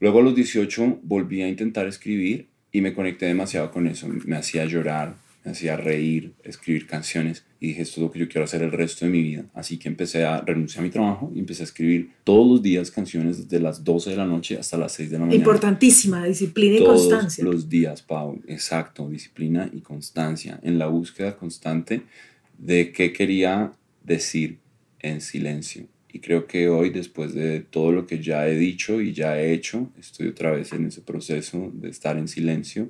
Luego 0.01 0.21
a 0.21 0.23
los 0.23 0.35
18 0.35 1.01
volví 1.03 1.43
a 1.43 1.49
intentar 1.49 1.87
escribir 1.87 2.49
y 2.73 2.81
me 2.81 2.93
conecté 2.93 3.27
demasiado 3.27 3.71
con 3.71 3.87
eso, 3.87 4.09
me 4.09 4.37
hacía 4.37 4.65
llorar, 4.65 5.15
me 5.45 5.51
hacía 5.51 5.77
reír, 5.77 6.35
escribir 6.43 6.87
canciones 6.87 7.45
y 7.61 7.69
dije, 7.69 7.83
esto 7.83 8.01
es 8.01 8.07
lo 8.07 8.11
que 8.11 8.19
yo 8.19 8.29
quiero 8.29 8.45
hacer 8.45 8.63
el 8.63 8.73
resto 8.73 9.05
de 9.05 9.11
mi 9.11 9.23
vida. 9.23 9.45
Así 9.53 9.79
que 9.79 9.89
empecé 9.89 10.25
a 10.25 10.41
renunciar 10.41 10.81
a 10.81 10.87
mi 10.87 10.91
trabajo 10.91 11.31
y 11.35 11.39
empecé 11.39 11.63
a 11.63 11.65
escribir 11.65 12.11
todos 12.25 12.51
los 12.51 12.63
días 12.63 12.91
canciones 12.91 13.49
desde 13.49 13.63
las 13.63 13.85
12 13.85 14.11
de 14.11 14.17
la 14.17 14.25
noche 14.25 14.59
hasta 14.59 14.79
las 14.79 14.93
6 14.93 15.11
de 15.11 15.19
la 15.19 15.25
mañana. 15.27 15.37
Importantísima, 15.37 16.25
disciplina 16.25 16.77
y 16.77 16.85
constancia. 16.85 17.45
Todos 17.45 17.55
los 17.55 17.69
días, 17.69 18.03
Pau, 18.03 18.41
exacto, 18.47 19.09
disciplina 19.09 19.71
y 19.73 19.81
constancia, 19.81 20.59
en 20.63 20.79
la 20.79 20.87
búsqueda 20.87 21.37
constante 21.37 22.03
de 22.57 22.91
qué 22.93 23.13
quería 23.13 23.73
decir 24.03 24.59
en 25.01 25.21
silencio. 25.21 25.87
Y 26.11 26.21
creo 26.21 26.47
que 26.47 26.69
hoy, 26.69 26.91
después 26.91 27.35
de 27.35 27.61
todo 27.61 27.93
lo 27.93 28.07
que 28.07 28.23
ya 28.23 28.47
he 28.49 28.55
dicho 28.57 29.01
y 29.01 29.13
ya 29.13 29.39
he 29.39 29.53
hecho, 29.53 29.91
estoy 29.99 30.29
otra 30.29 30.53
vez 30.53 30.73
en 30.73 30.87
ese 30.87 31.03
proceso 31.03 31.71
de 31.75 31.91
estar 31.91 32.17
en 32.17 32.29
silencio 32.29 32.89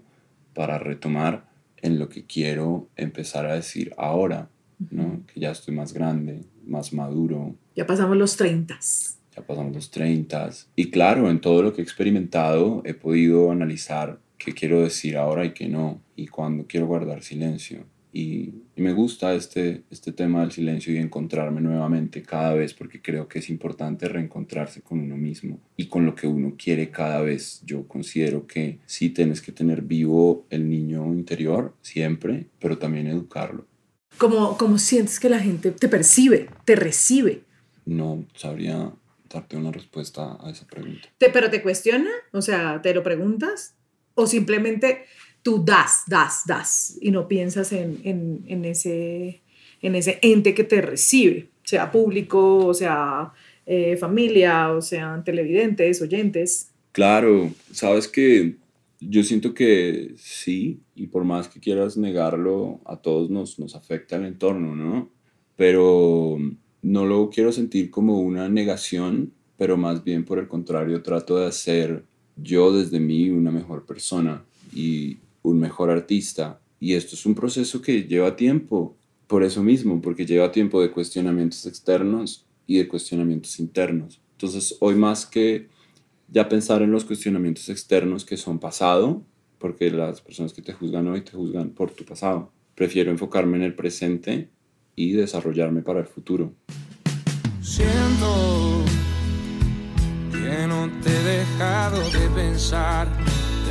para 0.53 0.79
retomar 0.79 1.54
en 1.85 1.99
lo 1.99 2.09
que 2.09 2.25
quiero 2.25 2.88
empezar 2.97 3.45
a 3.45 3.55
decir 3.55 3.93
ahora, 3.99 4.49
¿no? 4.91 5.21
Que 5.26 5.38
ya 5.38 5.50
estoy 5.50 5.75
más 5.75 5.93
grande, 5.93 6.41
más 6.67 6.95
maduro. 6.95 7.55
Ya 7.76 7.87
pasamos 7.87 8.17
los 8.17 8.37
30. 8.38 8.79
Ya 9.37 9.43
pasamos 9.47 9.75
los 9.75 9.91
30. 9.91 10.50
Y 10.76 10.91
claro, 10.91 11.31
en 11.31 11.43
todo 11.43 11.62
lo 11.62 11.75
que 11.75 11.83
he 11.83 11.85
experimentado 11.85 12.81
he 12.87 12.95
podido 12.95 13.50
analizar 13.50 14.19
qué 14.38 14.55
quiero 14.55 14.81
decir 14.81 15.19
ahora 15.19 15.45
y 15.45 15.53
qué 15.53 15.69
no, 15.69 16.00
y 16.17 16.26
cuándo 16.26 16.64
quiero 16.67 16.87
guardar 16.87 17.23
silencio. 17.23 17.85
Y, 18.14 18.62
me 18.76 18.92
gusta 18.92 19.35
este, 19.35 19.83
este 19.90 20.12
tema 20.12 20.40
del 20.40 20.52
silencio 20.52 20.92
y 20.92 20.99
encontrarme 20.99 21.61
nuevamente 21.61 22.23
cada 22.23 22.54
vez 22.54 22.75
porque 22.75 23.00
creo 23.00 23.28
que 23.28 23.38
es 23.38 23.49
importante 23.49 24.09
reencontrarse 24.09 24.83
con 24.83 25.00
uno 25.00 25.16
mismo 25.16 25.61
y 25.76 25.87
con 25.87 26.06
lo 26.06 26.14
que 26.14 26.26
uno 26.26 26.54
quiere 26.56 26.90
cada 26.90 27.21
vez. 27.21 27.62
Yo 27.64 27.87
considero 27.87 28.47
que 28.47 28.78
sí 28.87 29.11
tienes 29.11 29.40
que 29.40 29.52
tener 29.52 29.83
vivo 29.83 30.47
el 30.50 30.68
niño 30.68 31.12
interior 31.12 31.75
siempre, 31.83 32.47
pero 32.61 32.78
también 32.78 33.06
educarlo. 33.06 33.66
¿Cómo, 34.18 34.56
cómo 34.59 34.78
sientes 34.78 35.18
que 35.18 35.28
la 35.28 35.40
gente 35.40 35.73
te 35.73 35.88
percibe, 35.88 36.49
te 36.64 36.76
recibe? 36.76 37.42
No 37.85 38.25
sabría 38.35 38.92
darte 39.28 39.56
una 39.56 39.73
respuesta 39.73 40.38
a 40.40 40.50
esa 40.50 40.66
pregunta. 40.66 41.09
¿Te, 41.18 41.30
¿Pero 41.30 41.50
te 41.50 41.62
cuestiona? 41.62 42.11
O 42.33 42.42
sea, 42.42 42.80
¿te 42.83 42.94
lo 42.94 43.02
preguntas? 43.02 43.75
¿O 44.14 44.26
simplemente 44.26 45.04
tú 45.45 45.63
das, 45.65 46.03
das, 46.09 46.43
das 46.47 46.99
y 47.01 47.13
no 47.13 47.29
piensas 47.29 47.73
en, 47.73 48.01
en, 48.03 48.43
en, 48.49 48.65
ese, 48.65 49.43
en 49.83 49.95
ese 49.95 50.19
ente 50.23 50.55
que 50.55 50.65
te 50.65 50.81
recibe, 50.81 51.51
sea 51.63 51.93
público, 51.93 52.67
o 52.67 52.75
sea 52.75 53.33
eh, 53.67 53.97
familia, 53.97 54.73
o 54.73 54.81
sean 54.81 55.23
televidentes, 55.23 56.03
oyentes. 56.03 56.73
Claro, 56.93 57.53
sabes 57.71 58.09
que 58.09 58.57
yo 59.01 59.23
siento 59.23 59.53
que 59.53 60.15
sí, 60.17 60.81
y 60.95 61.09
por 61.09 61.25
más 61.25 61.49
que 61.49 61.61
quieras 61.61 61.97
negarlo, 61.99 62.81
a 62.87 62.97
todos 62.97 63.29
nos, 63.29 63.59
nos 63.59 63.75
afecta 63.75 64.17
el 64.17 64.25
entorno, 64.25 64.75
¿no? 64.75 65.11
Pero 65.57 66.39
no 66.81 67.05
lo 67.05 67.29
quiero 67.29 67.53
sentir 67.53 67.91
como 67.91 68.21
una 68.21 68.49
negación, 68.49 69.33
pero 69.59 69.77
más 69.77 70.05
bien 70.05 70.25
por 70.25 70.39
el 70.39 70.49
contrario 70.49 71.03
trato 71.03 71.39
de 71.39 71.47
hacer 71.47 72.05
yo 72.37 72.73
desde 72.73 72.99
mí 72.99 73.29
una 73.31 73.51
mejor 73.51 73.85
persona 73.87 74.43
y 74.75 75.19
un 75.45 75.61
mejor 75.61 75.91
artista. 75.91 76.61
Y 76.81 76.95
esto 76.95 77.15
es 77.15 77.25
un 77.25 77.35
proceso 77.35 77.81
que 77.81 78.03
lleva 78.03 78.35
tiempo, 78.35 78.97
por 79.29 79.45
eso 79.45 79.63
mismo, 79.63 80.03
porque 80.03 80.27
lleva 80.27 80.51
tiempo 80.51 80.83
de 80.83 80.91
cuestionamientos 80.91 81.65
externos 81.67 82.47
y 82.67 82.79
de 82.79 82.89
cuestionamientos 82.89 83.61
internos. 83.61 84.21
Entonces, 84.33 84.77
hoy 84.81 84.97
más 84.97 85.27
que 85.27 85.69
ya 86.29 86.49
pensar 86.49 86.83
en 86.83 86.91
los 86.91 87.05
cuestionamientos 87.05 87.69
externos 87.69 88.25
que 88.25 88.37
son 88.37 88.59
pasado, 88.59 89.23
porque 89.59 89.91
las 89.91 90.21
personas 90.21 90.53
que 90.53 90.63
te 90.63 90.73
juzgan 90.73 91.09
hoy 91.09 91.21
te 91.21 91.33
juzgan 91.33 91.71
por 91.71 91.91
tu 91.91 92.05
pasado, 92.05 92.51
prefiero 92.75 93.11
enfocarme 93.11 93.57
en 93.59 93.63
el 93.63 93.75
presente 93.75 94.51
y 94.97 95.13
desarrollarme 95.13 95.83
para 95.83 96.01
el 96.01 96.07
futuro. 96.07 96.55
Siento 97.61 98.83
que 100.33 100.67
no 100.67 100.91
te 101.03 101.11
he 101.11 101.39
dejado 101.39 101.99
de 102.11 102.29
pensar 102.35 103.09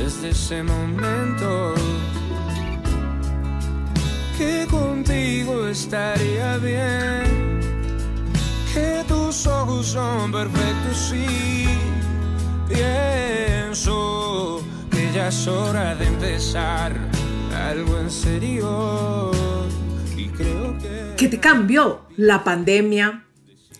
desde 0.04 0.28
ese 0.28 0.62
momento 0.62 1.74
que 4.36 4.66
contigo 4.70 5.66
estaría 5.66 6.58
bien, 6.58 7.58
que 8.74 9.02
tus 9.08 9.46
ojos 9.46 9.86
son 9.86 10.30
perfectos 10.30 11.14
y 11.14 11.66
pienso 12.68 14.62
que 14.90 15.10
ya 15.14 15.28
es 15.28 15.46
hora 15.48 15.94
de 15.94 16.06
empezar 16.06 16.92
algo 17.70 17.98
en 17.98 18.10
serio 18.10 19.30
y 20.18 20.28
creo 20.28 20.76
que... 20.80 21.14
¿Qué 21.16 21.28
te 21.28 21.40
cambió 21.40 22.02
la 22.18 22.44
pandemia, 22.44 23.24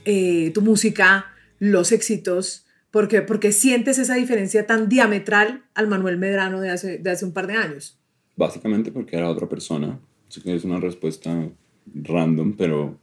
eh, 0.06 0.52
tu 0.54 0.62
música, 0.62 1.26
los 1.58 1.92
éxitos? 1.92 2.63
¿Por 2.94 3.08
qué? 3.08 3.22
Porque 3.22 3.50
sientes 3.50 3.98
esa 3.98 4.14
diferencia 4.14 4.68
tan 4.68 4.88
diametral 4.88 5.64
al 5.74 5.88
Manuel 5.88 6.16
Medrano 6.16 6.60
de 6.60 6.70
hace, 6.70 6.98
de 6.98 7.10
hace 7.10 7.24
un 7.24 7.32
par 7.32 7.48
de 7.48 7.54
años. 7.54 7.98
Básicamente 8.36 8.92
porque 8.92 9.16
era 9.16 9.28
otra 9.28 9.48
persona. 9.48 9.98
Sé 10.28 10.40
que 10.40 10.54
es 10.54 10.62
una 10.62 10.78
respuesta 10.78 11.50
random, 11.92 12.56
pero 12.56 12.96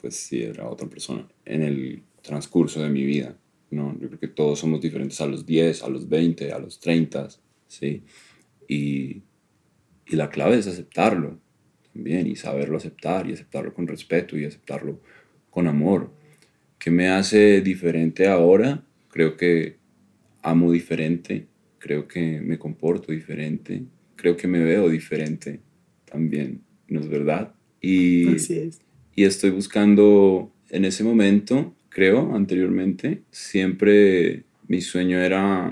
pues 0.00 0.16
sí, 0.16 0.42
era 0.42 0.66
otra 0.66 0.88
persona 0.88 1.28
en 1.44 1.62
el 1.62 2.02
transcurso 2.22 2.82
de 2.82 2.88
mi 2.88 3.04
vida. 3.04 3.36
¿no? 3.70 3.94
Yo 4.00 4.08
creo 4.08 4.18
que 4.18 4.28
todos 4.28 4.60
somos 4.60 4.80
diferentes 4.80 5.20
a 5.20 5.26
los 5.26 5.44
10, 5.44 5.82
a 5.82 5.90
los 5.90 6.08
20, 6.08 6.50
a 6.50 6.58
los 6.58 6.80
30, 6.80 7.28
¿sí? 7.68 8.02
Y, 8.66 9.20
y 10.06 10.16
la 10.16 10.30
clave 10.30 10.56
es 10.56 10.68
aceptarlo 10.68 11.38
también 11.92 12.26
y 12.26 12.36
saberlo 12.36 12.78
aceptar 12.78 13.28
y 13.28 13.34
aceptarlo 13.34 13.74
con 13.74 13.86
respeto 13.86 14.38
y 14.38 14.46
aceptarlo 14.46 15.02
con 15.50 15.66
amor. 15.66 16.10
¿Qué 16.78 16.90
me 16.90 17.10
hace 17.10 17.60
diferente 17.60 18.26
ahora? 18.26 18.82
Creo 19.14 19.36
que 19.36 19.76
amo 20.42 20.72
diferente, 20.72 21.46
creo 21.78 22.08
que 22.08 22.40
me 22.40 22.58
comporto 22.58 23.12
diferente, 23.12 23.84
creo 24.16 24.36
que 24.36 24.48
me 24.48 24.64
veo 24.64 24.88
diferente 24.88 25.60
también, 26.04 26.62
¿no 26.88 26.98
es 26.98 27.08
verdad? 27.08 27.54
Y, 27.80 28.26
y 29.14 29.22
estoy 29.22 29.50
buscando 29.50 30.52
en 30.68 30.84
ese 30.84 31.04
momento, 31.04 31.76
creo, 31.90 32.34
anteriormente, 32.34 33.22
siempre 33.30 34.42
mi 34.66 34.80
sueño 34.80 35.20
era 35.20 35.66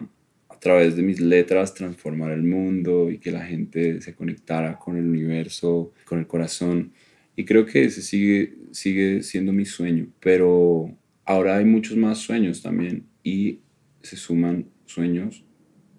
a 0.48 0.58
través 0.60 0.94
de 0.94 1.02
mis 1.02 1.20
letras 1.20 1.74
transformar 1.74 2.30
el 2.30 2.44
mundo 2.44 3.10
y 3.10 3.18
que 3.18 3.32
la 3.32 3.44
gente 3.44 4.00
se 4.02 4.14
conectara 4.14 4.78
con 4.78 4.96
el 4.96 5.08
universo, 5.08 5.92
con 6.04 6.20
el 6.20 6.28
corazón. 6.28 6.92
Y 7.34 7.44
creo 7.44 7.66
que 7.66 7.86
ese 7.86 8.02
sigue, 8.02 8.54
sigue 8.70 9.24
siendo 9.24 9.52
mi 9.52 9.64
sueño, 9.64 10.06
pero 10.20 10.96
ahora 11.24 11.56
hay 11.56 11.64
muchos 11.64 11.96
más 11.96 12.18
sueños 12.18 12.62
también 12.62 13.10
y 13.22 13.60
se 14.02 14.16
suman 14.16 14.68
sueños 14.86 15.44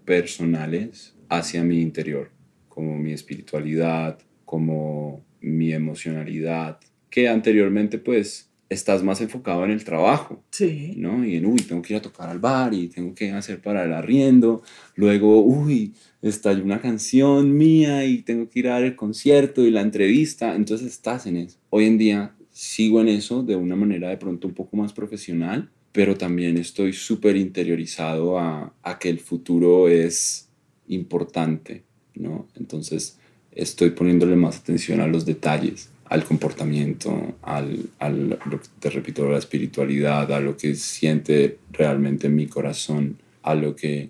personales 0.06 1.16
hacia 1.30 1.64
mi 1.64 1.82
interior, 1.82 2.32
como 2.68 2.98
mi 2.98 3.14
espiritualidad, 3.14 4.20
como 4.46 5.24
mi 5.42 5.74
emocionalidad, 5.74 6.80
que 7.10 7.28
anteriormente 7.28 7.98
pues 7.98 8.50
estás 8.70 9.04
más 9.04 9.22
enfocado 9.22 9.64
en 9.66 9.72
el 9.72 9.84
trabajo, 9.84 10.44
sí. 10.50 10.94
¿no? 10.98 11.26
Y 11.26 11.36
en, 11.36 11.46
uy, 11.46 11.62
tengo 11.62 11.82
que 11.82 11.94
ir 11.94 12.00
a 12.00 12.02
tocar 12.02 12.30
al 12.30 12.40
bar 12.40 12.74
y 12.74 12.88
tengo 12.88 13.14
que 13.14 13.32
hacer 13.32 13.62
para 13.62 13.84
el 13.84 13.94
arriendo, 13.94 14.64
luego, 14.96 15.42
uy, 15.44 15.94
está 16.22 16.52
una 16.52 16.82
canción 16.82 17.56
mía 17.56 18.06
y 18.06 18.24
tengo 18.24 18.50
que 18.50 18.60
ir 18.60 18.68
a 18.68 18.74
dar 18.74 18.84
el 18.84 18.96
concierto 18.96 19.62
y 19.64 19.72
la 19.72 19.82
entrevista, 19.82 20.56
entonces 20.56 20.88
estás 20.88 21.26
en 21.28 21.38
eso. 21.38 21.60
Hoy 21.70 21.86
en 21.86 21.98
día 21.98 22.36
sigo 22.50 23.02
en 23.02 23.10
eso 23.10 23.44
de 23.44 23.56
una 23.56 23.76
manera 23.76 24.10
de 24.10 24.18
pronto 24.18 24.48
un 24.48 24.54
poco 24.54 24.78
más 24.78 24.94
profesional, 24.94 25.70
pero 25.94 26.18
también 26.18 26.58
estoy 26.58 26.92
súper 26.92 27.38
interiorizado 27.38 28.40
a, 28.40 28.74
a, 28.82 29.00
que 29.00 29.10
el 29.10 29.20
futuro 29.20 29.88
es 29.88 30.50
importante, 30.88 31.84
¿no? 32.16 32.48
Entonces 32.56 33.20
estoy 33.52 33.92
poniéndole 33.92 34.36
más 34.36 34.58
atención 34.58 35.00
a 35.00 35.08
los 35.08 35.24
detalles, 35.24 35.92
al 36.06 36.26
comportamiento, 36.26 37.36
al, 37.44 37.90
al, 38.00 38.40
te 38.80 38.90
repito, 38.90 39.28
a 39.28 39.34
la 39.34 39.38
espiritualidad, 39.38 40.32
a 40.32 40.40
lo 40.40 40.58
que 40.58 40.74
siente 40.76 41.60
realmente 41.72 42.28
mi 42.28 42.48
corazón, 42.48 43.20
a 43.44 43.54
lo 43.54 43.76
que 43.76 44.10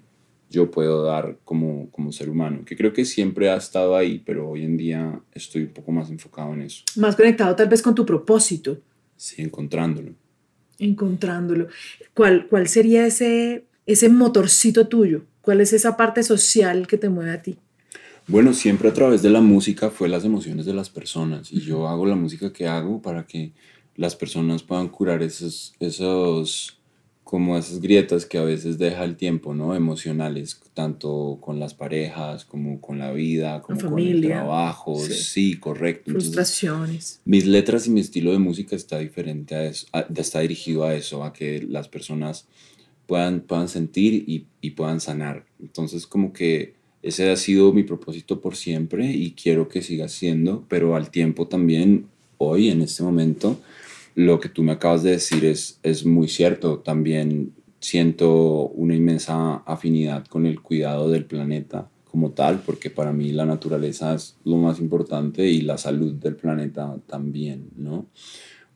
yo 0.49 0.71
puedo 0.71 1.03
dar 1.03 1.37
como, 1.43 1.89
como 1.91 2.13
ser 2.13 2.29
humano, 2.29 2.63
que 2.65 2.77
creo 2.77 2.93
que 2.93 3.03
siempre 3.03 3.49
ha 3.49 3.57
estado 3.57 3.97
ahí, 3.97 4.21
pero 4.25 4.49
hoy 4.49 4.63
en 4.63 4.77
día 4.77 5.21
estoy 5.33 5.63
un 5.63 5.73
poco 5.73 5.91
más 5.91 6.09
enfocado 6.09 6.53
en 6.53 6.61
eso. 6.61 6.83
Más 6.95 7.15
conectado 7.15 7.55
tal 7.55 7.67
vez 7.67 7.81
con 7.81 7.93
tu 7.93 8.05
propósito. 8.05 8.79
Sí, 9.17 9.41
encontrándolo. 9.41 10.13
Encontrándolo. 10.79 11.67
¿Cuál, 12.13 12.47
cuál 12.47 12.67
sería 12.67 13.05
ese, 13.05 13.65
ese 13.85 14.09
motorcito 14.09 14.87
tuyo? 14.87 15.25
¿Cuál 15.41 15.61
es 15.61 15.73
esa 15.73 15.97
parte 15.97 16.23
social 16.23 16.87
que 16.87 16.97
te 16.97 17.09
mueve 17.09 17.31
a 17.31 17.41
ti? 17.41 17.57
Bueno, 18.27 18.53
siempre 18.53 18.89
a 18.89 18.93
través 18.93 19.21
de 19.21 19.29
la 19.29 19.41
música 19.41 19.89
fue 19.89 20.07
las 20.07 20.23
emociones 20.23 20.65
de 20.65 20.73
las 20.73 20.89
personas 20.89 21.51
y 21.51 21.59
yo 21.59 21.87
hago 21.89 22.05
la 22.05 22.15
música 22.15 22.53
que 22.53 22.67
hago 22.67 23.01
para 23.01 23.25
que 23.25 23.51
las 23.95 24.15
personas 24.15 24.63
puedan 24.63 24.87
curar 24.87 25.21
esos, 25.21 25.73
esos 25.79 26.79
como 27.23 27.57
esas 27.57 27.79
grietas 27.79 28.25
que 28.25 28.37
a 28.37 28.43
veces 28.43 28.77
deja 28.77 29.03
el 29.03 29.15
tiempo, 29.15 29.53
¿no? 29.53 29.75
Emocionales, 29.75 30.59
tanto 30.73 31.37
con 31.41 31.59
las 31.59 31.73
parejas, 31.73 32.45
como 32.45 32.81
con 32.81 32.99
la 32.99 33.11
vida, 33.11 33.61
como 33.61 33.79
con 33.79 33.99
el 33.99 34.21
trabajo. 34.21 34.99
Sí, 34.99 35.57
correcto. 35.57 36.11
Frustraciones. 36.11 37.21
mis 37.25 37.45
letras 37.45 37.87
y 37.87 37.91
mi 37.91 38.01
estilo 38.01 38.31
de 38.31 38.39
música 38.39 38.75
está 38.75 38.99
diferente 38.99 39.55
a 39.55 39.65
eso, 39.65 39.87
está 40.15 40.41
dirigido 40.41 40.83
a 40.83 40.95
eso, 40.95 41.23
a 41.23 41.33
que 41.33 41.61
las 41.61 41.87
personas 41.87 42.45
puedan, 43.07 43.41
puedan 43.41 43.69
sentir 43.69 44.25
y, 44.27 44.45
y 44.61 44.71
puedan 44.71 44.99
sanar. 44.99 45.45
Entonces, 45.61 46.05
como 46.05 46.33
que 46.33 46.73
ese 47.03 47.29
ha 47.31 47.35
sido 47.35 47.73
mi 47.73 47.83
propósito 47.83 48.41
por 48.41 48.55
siempre 48.55 49.11
y 49.11 49.31
quiero 49.31 49.67
que 49.67 49.81
siga 49.81 50.07
siendo, 50.07 50.65
pero 50.69 50.95
al 50.95 51.11
tiempo 51.11 51.47
también, 51.47 52.07
hoy, 52.37 52.69
en 52.69 52.81
este 52.81 53.03
momento, 53.03 53.59
lo 54.15 54.39
que 54.39 54.49
tú 54.49 54.63
me 54.63 54.73
acabas 54.73 55.03
de 55.03 55.11
decir 55.11 55.45
es, 55.45 55.79
es 55.83 56.05
muy 56.05 56.27
cierto. 56.27 56.79
También 56.79 57.53
siento 57.79 58.67
una 58.69 58.95
inmensa 58.95 59.55
afinidad 59.65 60.25
con 60.27 60.45
el 60.45 60.61
cuidado 60.61 61.09
del 61.09 61.25
planeta 61.25 61.89
como 62.05 62.31
tal, 62.31 62.61
porque 62.65 62.89
para 62.89 63.11
mí 63.11 63.31
la 63.31 63.45
naturaleza 63.45 64.13
es 64.13 64.37
lo 64.45 64.57
más 64.57 64.79
importante 64.79 65.47
y 65.47 65.61
la 65.61 65.77
salud 65.77 66.13
del 66.13 66.35
planeta 66.35 66.95
también, 67.07 67.69
¿no? 67.75 68.05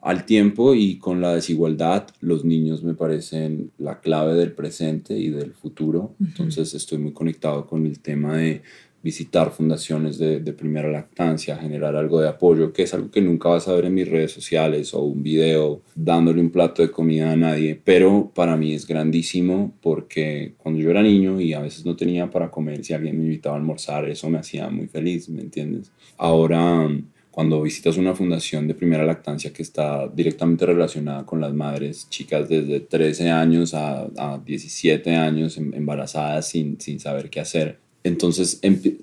Al 0.02 0.26
tiempo 0.26 0.74
y 0.74 0.98
con 0.98 1.22
la 1.22 1.36
desigualdad, 1.36 2.08
los 2.20 2.46
niños 2.46 2.84
me 2.84 2.94
parecen 2.94 3.72
la 3.78 4.00
clave 4.00 4.36
del 4.36 4.54
presente 4.54 5.18
y 5.18 5.30
del 5.30 5.54
futuro. 5.54 6.16
Entonces 6.20 6.74
estoy 6.74 6.98
muy 6.98 7.14
conectado 7.14 7.66
con 7.68 7.86
el 7.86 8.00
tema 8.00 8.38
de 8.38 8.62
visitar 9.04 9.52
fundaciones 9.52 10.18
de, 10.18 10.40
de, 10.40 10.54
primera 10.54 10.90
lactancia, 10.90 11.58
generar 11.58 11.96
algo 11.96 12.20
de 12.20 12.28
apoyo, 12.28 12.74
que 12.74 12.84
es 12.84 12.94
algo 12.94 13.12
que 13.12 13.22
nunca 13.22 13.50
vas 13.50 13.68
a 13.68 13.74
ver 13.74 13.86
en 13.86 13.94
mis 13.94 14.10
redes 14.10 14.32
sociales 14.32 14.94
o 14.94 15.02
un 15.02 15.24
video 15.24 15.82
dándole 15.96 16.42
un 16.42 16.50
plato 16.50 16.82
de 16.82 16.92
comida 16.92 17.32
a 17.32 17.36
nadie, 17.36 17.80
pero 17.84 18.32
para 18.34 18.58
mí 18.58 18.74
es 18.74 18.88
grandísimo 18.88 19.74
porque 19.82 20.54
cuando 20.58 20.82
yo 20.82 20.90
era 20.90 21.02
niño 21.02 21.40
y 21.40 21.54
a 21.54 21.62
veces 21.62 21.86
no 21.86 21.96
tenía 21.96 22.30
para 22.30 22.50
comer, 22.50 22.84
si 22.84 22.94
alguien 22.94 23.18
me 23.18 23.24
invitaba 23.24 23.56
a 23.56 23.60
almorzar, 23.60 24.10
eso 24.10 24.30
me 24.30 24.40
hacía 24.40 24.70
muy 24.70 24.88
feliz, 24.88 25.30
¿me 25.30 25.42
entiendes? 25.42 25.92
Ahora, 26.18 26.90
cuando 27.38 27.62
visitas 27.62 27.98
una 27.98 28.16
fundación 28.16 28.68
de 28.68 28.74
primera 28.74 29.06
lactancia 29.06 29.54
que 29.54 29.62
está 29.62 30.08
directamente 30.08 30.66
relacionada 30.66 31.24
con 31.24 31.40
las 31.40 31.54
madres, 31.54 32.10
chicas 32.10 32.50
desde 32.50 32.80
13 32.80 33.30
años 33.30 33.76
a, 33.76 34.08
a 34.18 34.42
17 34.44 35.16
años 35.16 35.56
em, 35.60 35.72
embarazadas 35.76 36.50
sin, 36.50 36.82
sin 36.82 37.00
saber 37.00 37.30
qué 37.30 37.40
hacer, 37.40 37.78
entonces 38.08 38.60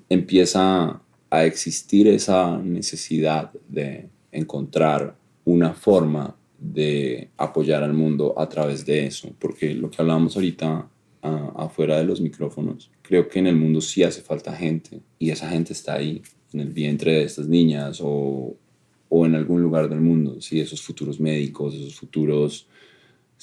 empieza 0.09 1.01
a 1.29 1.45
existir 1.45 2.07
esa 2.07 2.57
necesidad 2.57 3.51
de 3.67 4.09
encontrar 4.31 5.15
una 5.43 5.73
forma 5.73 6.35
de 6.59 7.29
apoyar 7.37 7.83
al 7.83 7.93
mundo 7.93 8.33
a 8.37 8.47
través 8.49 8.85
de 8.85 9.05
eso, 9.05 9.29
porque 9.39 9.73
lo 9.73 9.89
que 9.89 10.01
hablábamos 10.01 10.35
ahorita 10.35 10.89
afuera 11.55 11.97
de 11.97 12.05
los 12.05 12.21
micrófonos, 12.21 12.91
creo 13.01 13.27
que 13.27 13.39
en 13.39 13.47
el 13.47 13.55
mundo 13.55 13.81
sí 13.81 14.03
hace 14.03 14.21
falta 14.21 14.53
gente 14.53 15.01
y 15.17 15.31
esa 15.31 15.49
gente 15.49 15.73
está 15.73 15.95
ahí, 15.95 16.21
en 16.53 16.59
el 16.61 16.69
vientre 16.69 17.13
de 17.13 17.23
estas 17.23 17.47
niñas 17.47 17.99
o, 18.01 18.55
o 19.09 19.25
en 19.25 19.35
algún 19.35 19.61
lugar 19.61 19.89
del 19.89 20.01
mundo, 20.01 20.39
¿sí? 20.39 20.59
esos 20.59 20.81
futuros 20.81 21.19
médicos, 21.19 21.73
esos 21.73 21.95
futuros 21.95 22.67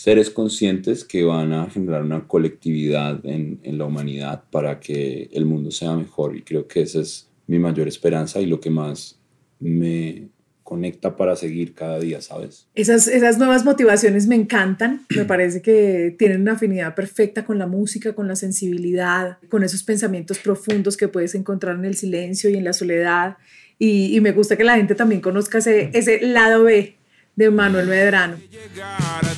seres 0.02 0.30
conscientes 0.30 1.04
que 1.04 1.22
van 1.22 1.52
a 1.52 1.70
generar 1.70 2.02
una 2.02 2.26
colectividad 2.26 3.24
en, 3.24 3.60
en, 3.62 3.78
la 3.78 3.84
humanidad 3.84 4.42
para 4.50 4.80
que 4.80 5.30
el 5.32 5.44
mundo 5.44 5.70
sea 5.70 5.94
mejor. 5.94 6.36
Y 6.36 6.42
creo 6.42 6.66
que 6.66 6.82
esa 6.82 7.00
es 7.00 7.30
mi 7.46 7.60
mayor 7.60 7.86
esperanza 7.86 8.40
y 8.40 8.46
lo 8.46 8.58
que 8.58 8.68
más 8.68 9.20
me 9.60 10.28
conecta 10.64 11.16
para 11.16 11.36
seguir 11.36 11.72
cada 11.72 12.00
día, 12.00 12.20
¿sabes? 12.20 12.66
Esas, 12.74 13.06
esas 13.06 13.38
nuevas 13.38 13.64
motivaciones 13.64 14.26
me 14.26 14.34
encantan, 14.34 15.06
me 15.16 15.24
parece 15.24 15.62
que 15.62 16.16
tienen 16.18 16.40
una 16.40 16.54
afinidad 16.54 16.96
perfecta 16.96 17.44
con 17.44 17.60
la 17.60 17.68
música, 17.68 18.12
con 18.12 18.26
la 18.26 18.34
sensibilidad, 18.34 19.38
con 19.50 19.62
esos 19.62 19.84
pensamientos 19.84 20.40
profundos 20.40 20.96
que 20.96 21.06
puedes 21.06 21.36
encontrar 21.36 21.76
en 21.76 21.84
el 21.84 21.94
silencio 21.94 22.50
y 22.50 22.54
en 22.54 22.64
la 22.64 22.72
soledad. 22.72 23.36
Y, 23.78 24.16
y 24.16 24.20
me 24.20 24.32
gusta 24.32 24.56
que 24.56 24.64
la 24.64 24.74
gente 24.74 24.96
también 24.96 25.20
conozca 25.20 25.58
ese, 25.58 25.90
ese 25.92 26.26
lado 26.26 26.64
B 26.64 26.96
de 27.36 27.50
Manuel 27.50 27.86
Medrano. 27.86 28.36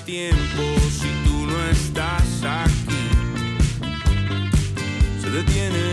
Tiempo 0.05 0.63
si 0.91 1.09
tú 1.25 1.47
no 1.47 1.65
estás 1.71 2.43
aquí. 2.45 3.09
Se 5.19 5.31
detiene 5.31 5.84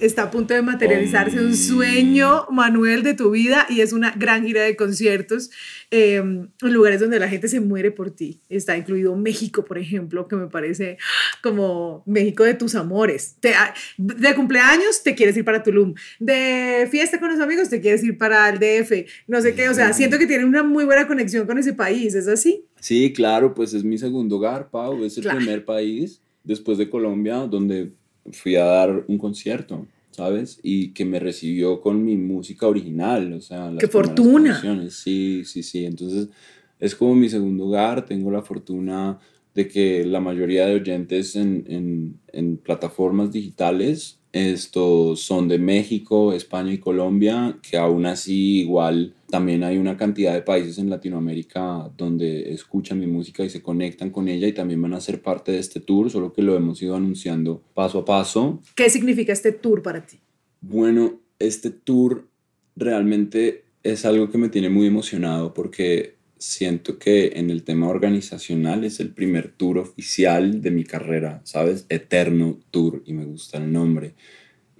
Está 0.00 0.22
a 0.22 0.30
punto 0.30 0.54
de 0.54 0.62
materializarse 0.62 1.38
un 1.40 1.54
sueño, 1.54 2.46
Manuel, 2.50 3.02
de 3.02 3.12
tu 3.12 3.30
vida 3.30 3.66
y 3.68 3.82
es 3.82 3.92
una 3.92 4.12
gran 4.16 4.46
gira 4.46 4.62
de 4.62 4.74
conciertos 4.74 5.50
eh, 5.90 6.16
en 6.16 6.50
lugares 6.62 7.00
donde 7.00 7.18
la 7.18 7.28
gente 7.28 7.48
se 7.48 7.60
muere 7.60 7.90
por 7.90 8.10
ti. 8.10 8.40
Está 8.48 8.78
incluido 8.78 9.14
México, 9.14 9.62
por 9.62 9.76
ejemplo, 9.76 10.26
que 10.26 10.36
me 10.36 10.46
parece 10.46 10.96
como 11.42 12.02
México 12.06 12.44
de 12.44 12.54
tus 12.54 12.74
amores. 12.76 13.36
Te, 13.40 13.52
de 13.98 14.34
cumpleaños 14.34 15.02
te 15.02 15.14
quieres 15.14 15.36
ir 15.36 15.44
para 15.44 15.62
Tulum. 15.62 15.94
De 16.18 16.88
fiesta 16.90 17.20
con 17.20 17.30
los 17.30 17.40
amigos 17.40 17.68
te 17.68 17.82
quieres 17.82 18.02
ir 18.02 18.16
para 18.16 18.48
el 18.48 18.58
DF. 18.58 19.06
No 19.26 19.42
sé 19.42 19.54
qué, 19.54 19.68
o 19.68 19.74
sea, 19.74 19.92
siento 19.92 20.18
que 20.18 20.26
tiene 20.26 20.46
una 20.46 20.62
muy 20.62 20.86
buena 20.86 21.06
conexión 21.06 21.46
con 21.46 21.58
ese 21.58 21.74
país. 21.74 22.14
¿Es 22.14 22.26
así? 22.26 22.64
Sí, 22.80 23.12
claro, 23.12 23.52
pues 23.52 23.74
es 23.74 23.84
mi 23.84 23.98
segundo 23.98 24.36
hogar, 24.36 24.70
Pau. 24.70 25.04
Es 25.04 25.18
el 25.18 25.24
claro. 25.24 25.38
primer 25.38 25.66
país 25.66 26.22
después 26.42 26.78
de 26.78 26.88
Colombia 26.88 27.36
donde 27.46 27.92
fui 28.32 28.56
a 28.56 28.64
dar 28.64 29.04
un 29.08 29.18
concierto, 29.18 29.86
¿sabes? 30.10 30.60
Y 30.62 30.90
que 30.90 31.04
me 31.04 31.20
recibió 31.20 31.80
con 31.80 32.04
mi 32.04 32.16
música 32.16 32.66
original, 32.66 33.32
o 33.32 33.40
sea, 33.40 33.70
las 33.70 33.78
¡Qué 33.78 33.88
fortuna! 33.88 34.52
Canciones. 34.52 34.94
Sí, 34.94 35.44
sí, 35.44 35.62
sí. 35.62 35.84
Entonces, 35.84 36.28
es 36.78 36.94
como 36.94 37.14
mi 37.14 37.28
segundo 37.28 37.66
hogar. 37.66 38.04
Tengo 38.06 38.30
la 38.30 38.42
fortuna 38.42 39.18
de 39.54 39.68
que 39.68 40.04
la 40.04 40.20
mayoría 40.20 40.66
de 40.66 40.76
oyentes 40.76 41.36
en, 41.36 41.64
en, 41.68 42.20
en 42.32 42.56
plataformas 42.56 43.32
digitales 43.32 44.20
estos 44.32 45.22
son 45.22 45.48
de 45.48 45.58
México, 45.58 46.32
España 46.32 46.72
y 46.72 46.78
Colombia, 46.78 47.58
que 47.68 47.76
aún 47.76 48.06
así 48.06 48.60
igual 48.60 49.14
también 49.30 49.64
hay 49.64 49.78
una 49.78 49.96
cantidad 49.96 50.34
de 50.34 50.42
países 50.42 50.78
en 50.78 50.90
Latinoamérica 50.90 51.90
donde 51.96 52.52
escuchan 52.52 52.98
mi 52.98 53.06
música 53.06 53.44
y 53.44 53.50
se 53.50 53.62
conectan 53.62 54.10
con 54.10 54.28
ella 54.28 54.46
y 54.46 54.52
también 54.52 54.82
van 54.82 54.94
a 54.94 55.00
ser 55.00 55.22
parte 55.22 55.52
de 55.52 55.58
este 55.58 55.80
tour, 55.80 56.10
solo 56.10 56.32
que 56.32 56.42
lo 56.42 56.56
hemos 56.56 56.82
ido 56.82 56.96
anunciando 56.96 57.62
paso 57.74 58.00
a 58.00 58.04
paso. 58.04 58.60
¿Qué 58.74 58.90
significa 58.90 59.32
este 59.32 59.52
tour 59.52 59.82
para 59.82 60.04
ti? 60.04 60.18
Bueno, 60.60 61.20
este 61.38 61.70
tour 61.70 62.26
realmente 62.76 63.64
es 63.82 64.04
algo 64.04 64.30
que 64.30 64.38
me 64.38 64.48
tiene 64.48 64.68
muy 64.68 64.86
emocionado 64.86 65.54
porque 65.54 66.16
siento 66.38 66.98
que 66.98 67.32
en 67.36 67.50
el 67.50 67.64
tema 67.64 67.88
organizacional 67.88 68.84
es 68.84 68.98
el 69.00 69.10
primer 69.10 69.52
tour 69.52 69.78
oficial 69.78 70.62
de 70.62 70.70
mi 70.70 70.84
carrera, 70.84 71.42
¿sabes? 71.44 71.86
Eterno 71.88 72.58
Tour 72.70 73.02
y 73.04 73.12
me 73.12 73.26
gusta 73.26 73.58
el 73.58 73.70
nombre 73.70 74.14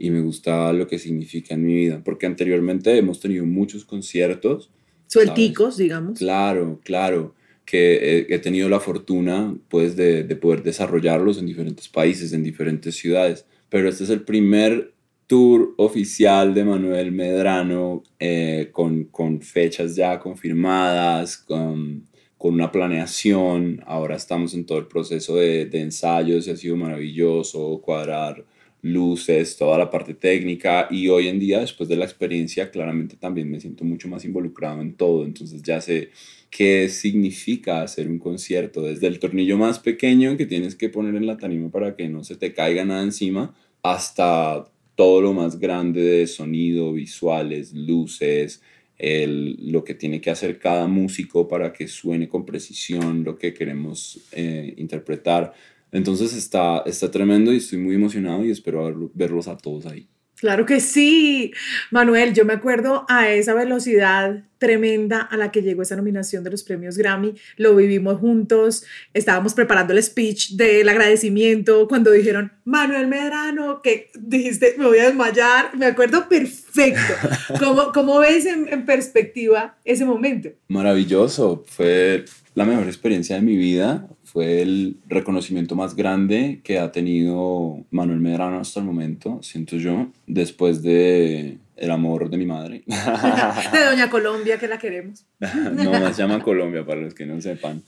y 0.00 0.10
me 0.10 0.22
gusta 0.22 0.72
lo 0.72 0.88
que 0.88 0.98
significa 0.98 1.54
en 1.54 1.64
mi 1.64 1.74
vida, 1.74 2.00
porque 2.02 2.24
anteriormente 2.24 2.96
hemos 2.96 3.20
tenido 3.20 3.44
muchos 3.44 3.84
conciertos. 3.84 4.70
Suelticos, 5.06 5.74
¿sabes? 5.74 5.76
digamos. 5.76 6.18
Claro, 6.18 6.80
claro, 6.82 7.34
que 7.66 8.26
he, 8.30 8.34
he 8.34 8.38
tenido 8.38 8.70
la 8.70 8.80
fortuna 8.80 9.54
pues 9.68 9.96
de, 9.96 10.24
de 10.24 10.36
poder 10.36 10.62
desarrollarlos 10.62 11.36
en 11.38 11.44
diferentes 11.44 11.86
países, 11.86 12.32
en 12.32 12.42
diferentes 12.42 12.96
ciudades, 12.96 13.44
pero 13.68 13.90
este 13.90 14.04
es 14.04 14.10
el 14.10 14.22
primer 14.22 14.94
tour 15.26 15.74
oficial 15.76 16.54
de 16.54 16.64
Manuel 16.64 17.12
Medrano 17.12 18.02
eh, 18.18 18.70
con, 18.72 19.04
con, 19.04 19.42
fechas 19.42 19.94
ya 19.94 20.18
confirmadas, 20.18 21.36
con, 21.36 22.08
con, 22.38 22.54
una 22.54 22.72
planeación. 22.72 23.82
Ahora 23.86 24.16
estamos 24.16 24.54
en 24.54 24.64
todo 24.64 24.78
el 24.78 24.86
proceso 24.86 25.36
de, 25.36 25.66
de, 25.66 25.82
ensayos 25.82 26.48
y 26.48 26.50
ha 26.50 26.56
sido 26.56 26.74
maravilloso 26.74 27.80
cuadrar 27.84 28.44
luces, 28.82 29.56
toda 29.56 29.78
la 29.78 29.90
parte 29.90 30.14
técnica 30.14 30.88
y 30.90 31.08
hoy 31.08 31.28
en 31.28 31.38
día 31.38 31.60
después 31.60 31.88
de 31.88 31.96
la 31.96 32.04
experiencia 32.04 32.70
claramente 32.70 33.16
también 33.16 33.50
me 33.50 33.60
siento 33.60 33.84
mucho 33.84 34.08
más 34.08 34.24
involucrado 34.24 34.80
en 34.80 34.94
todo, 34.94 35.24
entonces 35.24 35.62
ya 35.62 35.80
sé 35.80 36.10
qué 36.50 36.88
significa 36.88 37.82
hacer 37.82 38.08
un 38.08 38.18
concierto, 38.18 38.82
desde 38.82 39.06
el 39.06 39.18
tornillo 39.18 39.56
más 39.56 39.78
pequeño 39.78 40.36
que 40.36 40.46
tienes 40.46 40.74
que 40.74 40.88
poner 40.88 41.14
en 41.14 41.26
la 41.26 41.36
tarima 41.36 41.70
para 41.70 41.94
que 41.94 42.08
no 42.08 42.24
se 42.24 42.36
te 42.36 42.52
caiga 42.52 42.84
nada 42.84 43.02
encima, 43.02 43.54
hasta 43.82 44.70
todo 44.94 45.22
lo 45.22 45.32
más 45.32 45.58
grande 45.58 46.02
de 46.02 46.26
sonido, 46.26 46.92
visuales, 46.92 47.72
luces, 47.72 48.60
el, 49.00 49.56
lo 49.72 49.82
que 49.82 49.94
tiene 49.94 50.20
que 50.20 50.30
hacer 50.30 50.58
cada 50.58 50.86
músico 50.86 51.48
para 51.48 51.72
que 51.72 51.88
suene 51.88 52.28
con 52.28 52.44
precisión 52.44 53.24
lo 53.24 53.38
que 53.38 53.54
queremos 53.54 54.20
eh, 54.32 54.74
interpretar. 54.76 55.54
Entonces 55.92 56.34
está, 56.34 56.82
está 56.86 57.10
tremendo 57.10 57.52
y 57.52 57.56
estoy 57.56 57.78
muy 57.78 57.94
emocionado 57.94 58.44
y 58.44 58.50
espero 58.50 59.10
verlos 59.14 59.48
a 59.48 59.56
todos 59.56 59.86
ahí. 59.86 60.08
Claro 60.40 60.64
que 60.64 60.80
sí, 60.80 61.52
Manuel, 61.90 62.32
yo 62.32 62.46
me 62.46 62.54
acuerdo 62.54 63.04
a 63.10 63.30
esa 63.30 63.52
velocidad 63.52 64.42
tremenda 64.56 65.20
a 65.20 65.36
la 65.36 65.50
que 65.52 65.60
llegó 65.60 65.82
esa 65.82 65.96
nominación 65.96 66.44
de 66.44 66.50
los 66.50 66.62
premios 66.62 66.96
Grammy, 66.96 67.34
lo 67.58 67.76
vivimos 67.76 68.18
juntos, 68.20 68.84
estábamos 69.12 69.52
preparando 69.52 69.92
el 69.92 70.02
speech 70.02 70.52
del 70.52 70.88
agradecimiento 70.88 71.86
cuando 71.88 72.10
dijeron, 72.10 72.52
Manuel 72.64 73.06
Medrano, 73.06 73.82
que 73.82 74.10
dijiste, 74.18 74.76
me 74.78 74.86
voy 74.86 74.98
a 75.00 75.06
desmayar, 75.06 75.76
me 75.76 75.84
acuerdo 75.84 76.26
perfecto. 76.26 77.12
¿Cómo, 77.58 77.92
cómo 77.92 78.18
ves 78.20 78.46
en, 78.46 78.66
en 78.72 78.86
perspectiva 78.86 79.76
ese 79.84 80.06
momento? 80.06 80.48
Maravilloso, 80.68 81.64
fue 81.66 82.24
la 82.54 82.64
mejor 82.64 82.86
experiencia 82.86 83.36
de 83.36 83.42
mi 83.42 83.56
vida, 83.56 84.08
fue 84.32 84.62
el 84.62 84.96
reconocimiento 85.08 85.74
más 85.74 85.96
grande 85.96 86.60
que 86.62 86.78
ha 86.78 86.92
tenido 86.92 87.84
Manuel 87.90 88.20
Medrano 88.20 88.60
hasta 88.60 88.78
el 88.78 88.86
momento, 88.86 89.40
siento 89.42 89.76
yo, 89.76 90.08
después 90.28 90.82
de 90.82 91.58
el 91.76 91.90
amor 91.90 92.30
de 92.30 92.36
mi 92.36 92.46
madre. 92.46 92.84
de 92.86 93.84
Doña 93.84 94.08
Colombia, 94.08 94.58
que 94.58 94.68
la 94.68 94.78
queremos. 94.78 95.26
no, 95.40 95.90
más 95.90 96.16
llama 96.16 96.40
Colombia, 96.42 96.86
para 96.86 97.00
los 97.00 97.14
que 97.14 97.26
no 97.26 97.40
sepan. 97.40 97.82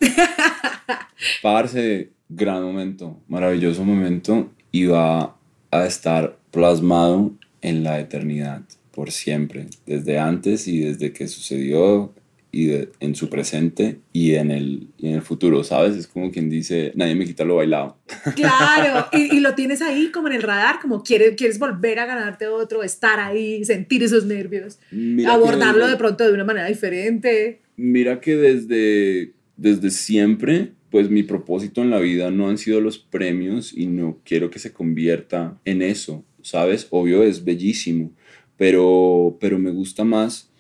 Parce, 1.42 2.10
gran 2.28 2.62
momento, 2.62 3.20
maravilloso 3.28 3.84
momento, 3.84 4.50
y 4.72 4.86
va 4.86 5.36
a 5.70 5.86
estar 5.86 6.38
plasmado 6.50 7.32
en 7.60 7.84
la 7.84 8.00
eternidad, 8.00 8.62
por 8.90 9.12
siempre, 9.12 9.68
desde 9.86 10.18
antes 10.18 10.66
y 10.66 10.80
desde 10.80 11.12
que 11.12 11.28
sucedió 11.28 12.12
y 12.54 12.70
en 13.00 13.14
su 13.14 13.30
presente 13.30 14.00
y 14.12 14.34
en, 14.34 14.50
el, 14.50 14.88
en 14.98 15.14
el 15.14 15.22
futuro, 15.22 15.64
¿sabes? 15.64 15.96
Es 15.96 16.06
como 16.06 16.30
quien 16.30 16.50
dice, 16.50 16.92
nadie 16.94 17.14
me 17.14 17.24
quita 17.24 17.44
lo 17.44 17.56
bailado. 17.56 17.96
Claro, 18.36 19.08
y, 19.12 19.36
y 19.36 19.40
lo 19.40 19.54
tienes 19.54 19.80
ahí 19.80 20.10
como 20.12 20.28
en 20.28 20.34
el 20.34 20.42
radar, 20.42 20.78
como 20.80 21.02
quieres, 21.02 21.34
quieres 21.36 21.58
volver 21.58 21.98
a 21.98 22.06
ganarte 22.06 22.46
otro, 22.46 22.82
estar 22.82 23.18
ahí, 23.20 23.64
sentir 23.64 24.02
esos 24.02 24.26
nervios, 24.26 24.78
abordarlo 25.26 25.88
de 25.88 25.96
pronto 25.96 26.24
de 26.24 26.32
una 26.32 26.44
manera 26.44 26.66
diferente. 26.66 27.62
Mira 27.76 28.20
que 28.20 28.36
desde, 28.36 29.32
desde 29.56 29.90
siempre, 29.90 30.72
pues 30.90 31.08
mi 31.08 31.22
propósito 31.22 31.80
en 31.80 31.88
la 31.88 32.00
vida 32.00 32.30
no 32.30 32.50
han 32.50 32.58
sido 32.58 32.82
los 32.82 32.98
premios 32.98 33.72
y 33.74 33.86
no 33.86 34.18
quiero 34.24 34.50
que 34.50 34.58
se 34.58 34.74
convierta 34.74 35.58
en 35.64 35.80
eso, 35.80 36.22
¿sabes? 36.42 36.86
Obvio 36.90 37.22
es 37.22 37.44
bellísimo, 37.44 38.12
pero, 38.58 39.38
pero 39.40 39.58
me 39.58 39.70
gusta 39.70 40.04
más 40.04 40.51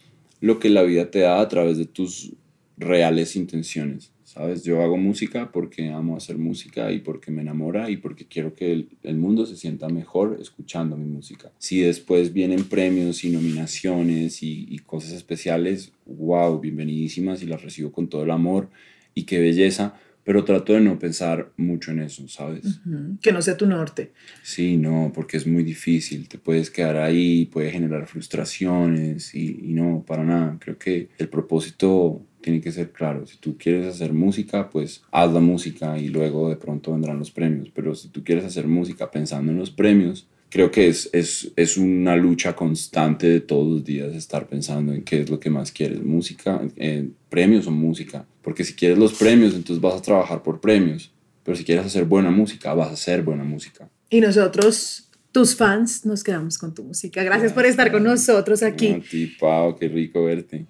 lo 0.42 0.58
que 0.58 0.68
la 0.68 0.82
vida 0.82 1.10
te 1.10 1.20
da 1.20 1.40
a 1.40 1.48
través 1.48 1.78
de 1.78 1.86
tus 1.86 2.32
reales 2.76 3.36
intenciones. 3.36 4.10
¿Sabes? 4.24 4.64
Yo 4.64 4.82
hago 4.82 4.96
música 4.96 5.52
porque 5.52 5.90
amo 5.90 6.16
hacer 6.16 6.36
música 6.38 6.90
y 6.90 7.00
porque 7.00 7.30
me 7.30 7.42
enamora 7.42 7.90
y 7.90 7.98
porque 7.98 8.26
quiero 8.26 8.54
que 8.54 8.86
el, 9.02 9.16
mundo 9.18 9.46
se 9.46 9.56
sienta 9.56 9.88
mejor 9.88 10.38
escuchando 10.40 10.96
mi 10.96 11.04
música. 11.04 11.52
Si 11.58 11.80
después 11.80 12.32
vienen 12.32 12.64
premios 12.64 13.24
y 13.24 13.30
nominaciones 13.30 14.42
y, 14.42 14.78
cosas 14.86 15.12
especiales, 15.12 15.92
wow, 16.06 16.58
bienvenidísimas 16.58 17.42
y 17.42 17.46
las 17.46 17.62
recibo 17.62 17.92
con 17.92 18.08
todo 18.08 18.24
el 18.24 18.30
amor 18.30 18.68
y 19.14 19.24
qué 19.24 19.38
belleza 19.38 20.00
pero 20.24 20.44
trato 20.44 20.72
de 20.72 20.80
no 20.80 20.98
pensar 20.98 21.52
mucho 21.56 21.90
en 21.90 22.00
eso, 22.00 22.26
¿sabes? 22.28 22.80
Que 23.20 23.32
no 23.32 23.42
sea 23.42 23.56
tu 23.56 23.66
norte. 23.66 24.12
Sí, 24.42 24.76
no, 24.76 25.10
porque 25.14 25.36
es 25.36 25.46
muy 25.46 25.64
difícil, 25.64 26.28
te 26.28 26.38
puedes 26.38 26.70
quedar 26.70 26.96
ahí, 26.96 27.46
puede 27.46 27.70
generar 27.70 28.06
frustraciones 28.06 29.34
y, 29.34 29.58
y, 29.62 29.72
no, 29.72 30.04
para 30.06 30.24
nada. 30.24 30.58
Creo 30.60 30.78
que 30.78 31.08
el 31.18 31.28
propósito 31.28 32.24
tiene 32.40 32.60
que 32.60 32.72
ser 32.72 32.92
claro. 32.92 33.26
Si 33.26 33.38
tú 33.38 33.56
quieres 33.56 33.86
hacer 33.86 34.12
música, 34.12 34.68
pues 34.70 35.02
haz 35.10 35.32
la 35.32 35.40
música 35.40 35.98
y 35.98 36.08
luego 36.08 36.48
de 36.48 36.56
pronto 36.56 36.92
vendrán 36.92 37.18
los 37.18 37.30
premios. 37.30 37.70
Pero 37.74 37.94
si 37.94 38.08
tú 38.08 38.22
quieres 38.22 38.44
hacer 38.44 38.68
música 38.68 39.10
pensando 39.10 39.50
en 39.52 39.58
los 39.58 39.70
premios, 39.70 40.28
creo 40.52 40.70
que 40.70 40.86
es, 40.86 41.08
es, 41.14 41.50
es, 41.56 41.78
una 41.78 42.14
lucha 42.14 42.54
constante 42.54 43.26
de 43.26 43.40
todos 43.40 43.66
los 43.66 43.84
días 43.84 44.14
estar 44.14 44.46
pensando 44.46 44.92
en 44.92 45.02
qué 45.02 45.22
es 45.22 45.30
lo 45.30 45.40
que 45.40 45.48
más 45.48 45.72
quieres, 45.72 46.02
música, 46.04 46.60
en 46.76 47.16
premios 47.30 47.66
o 47.66 47.70
música. 47.70 48.26
Porque 48.42 48.62
si 48.62 48.74
quieres 48.74 48.98
los 48.98 49.14
premios, 49.14 49.54
entonces 49.54 49.80
vas 49.80 49.94
a 49.94 50.02
trabajar 50.02 50.42
por 50.42 50.60
premios. 50.60 51.10
Pero 51.42 51.56
si 51.56 51.64
quieres 51.64 51.86
hacer 51.86 52.04
buena 52.04 52.30
música, 52.30 52.74
vas 52.74 52.90
a 52.90 52.92
hacer 52.92 53.22
buena 53.22 53.44
música. 53.44 53.88
Y 54.10 54.20
nosotros, 54.20 55.08
tus 55.32 55.56
fans, 55.56 56.04
nos 56.04 56.22
quedamos 56.22 56.58
con 56.58 56.74
tu 56.74 56.84
música. 56.84 57.22
Gracias 57.22 57.54
por 57.54 57.64
estar 57.64 57.90
con 57.90 58.04
nosotros 58.04 58.62
aquí. 58.62 58.88
A 58.88 59.00
ti, 59.00 59.32
Pau, 59.40 59.74
qué 59.78 59.88
rico 59.88 60.24
verte. 60.24 60.66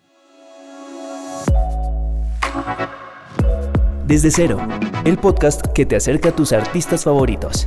Desde 4.06 4.30
cero, 4.30 4.58
el 5.04 5.18
podcast 5.18 5.66
que 5.74 5.86
te 5.86 5.96
acerca 5.96 6.28
a 6.28 6.36
tus 6.36 6.52
artistas 6.52 7.02
favoritos. 7.02 7.66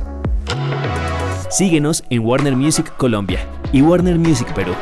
Síguenos 1.56 2.04
en 2.10 2.22
Warner 2.22 2.54
Music 2.54 2.94
Colombia 2.98 3.40
y 3.72 3.80
Warner 3.80 4.18
Music 4.18 4.52
Perú. 4.52 4.74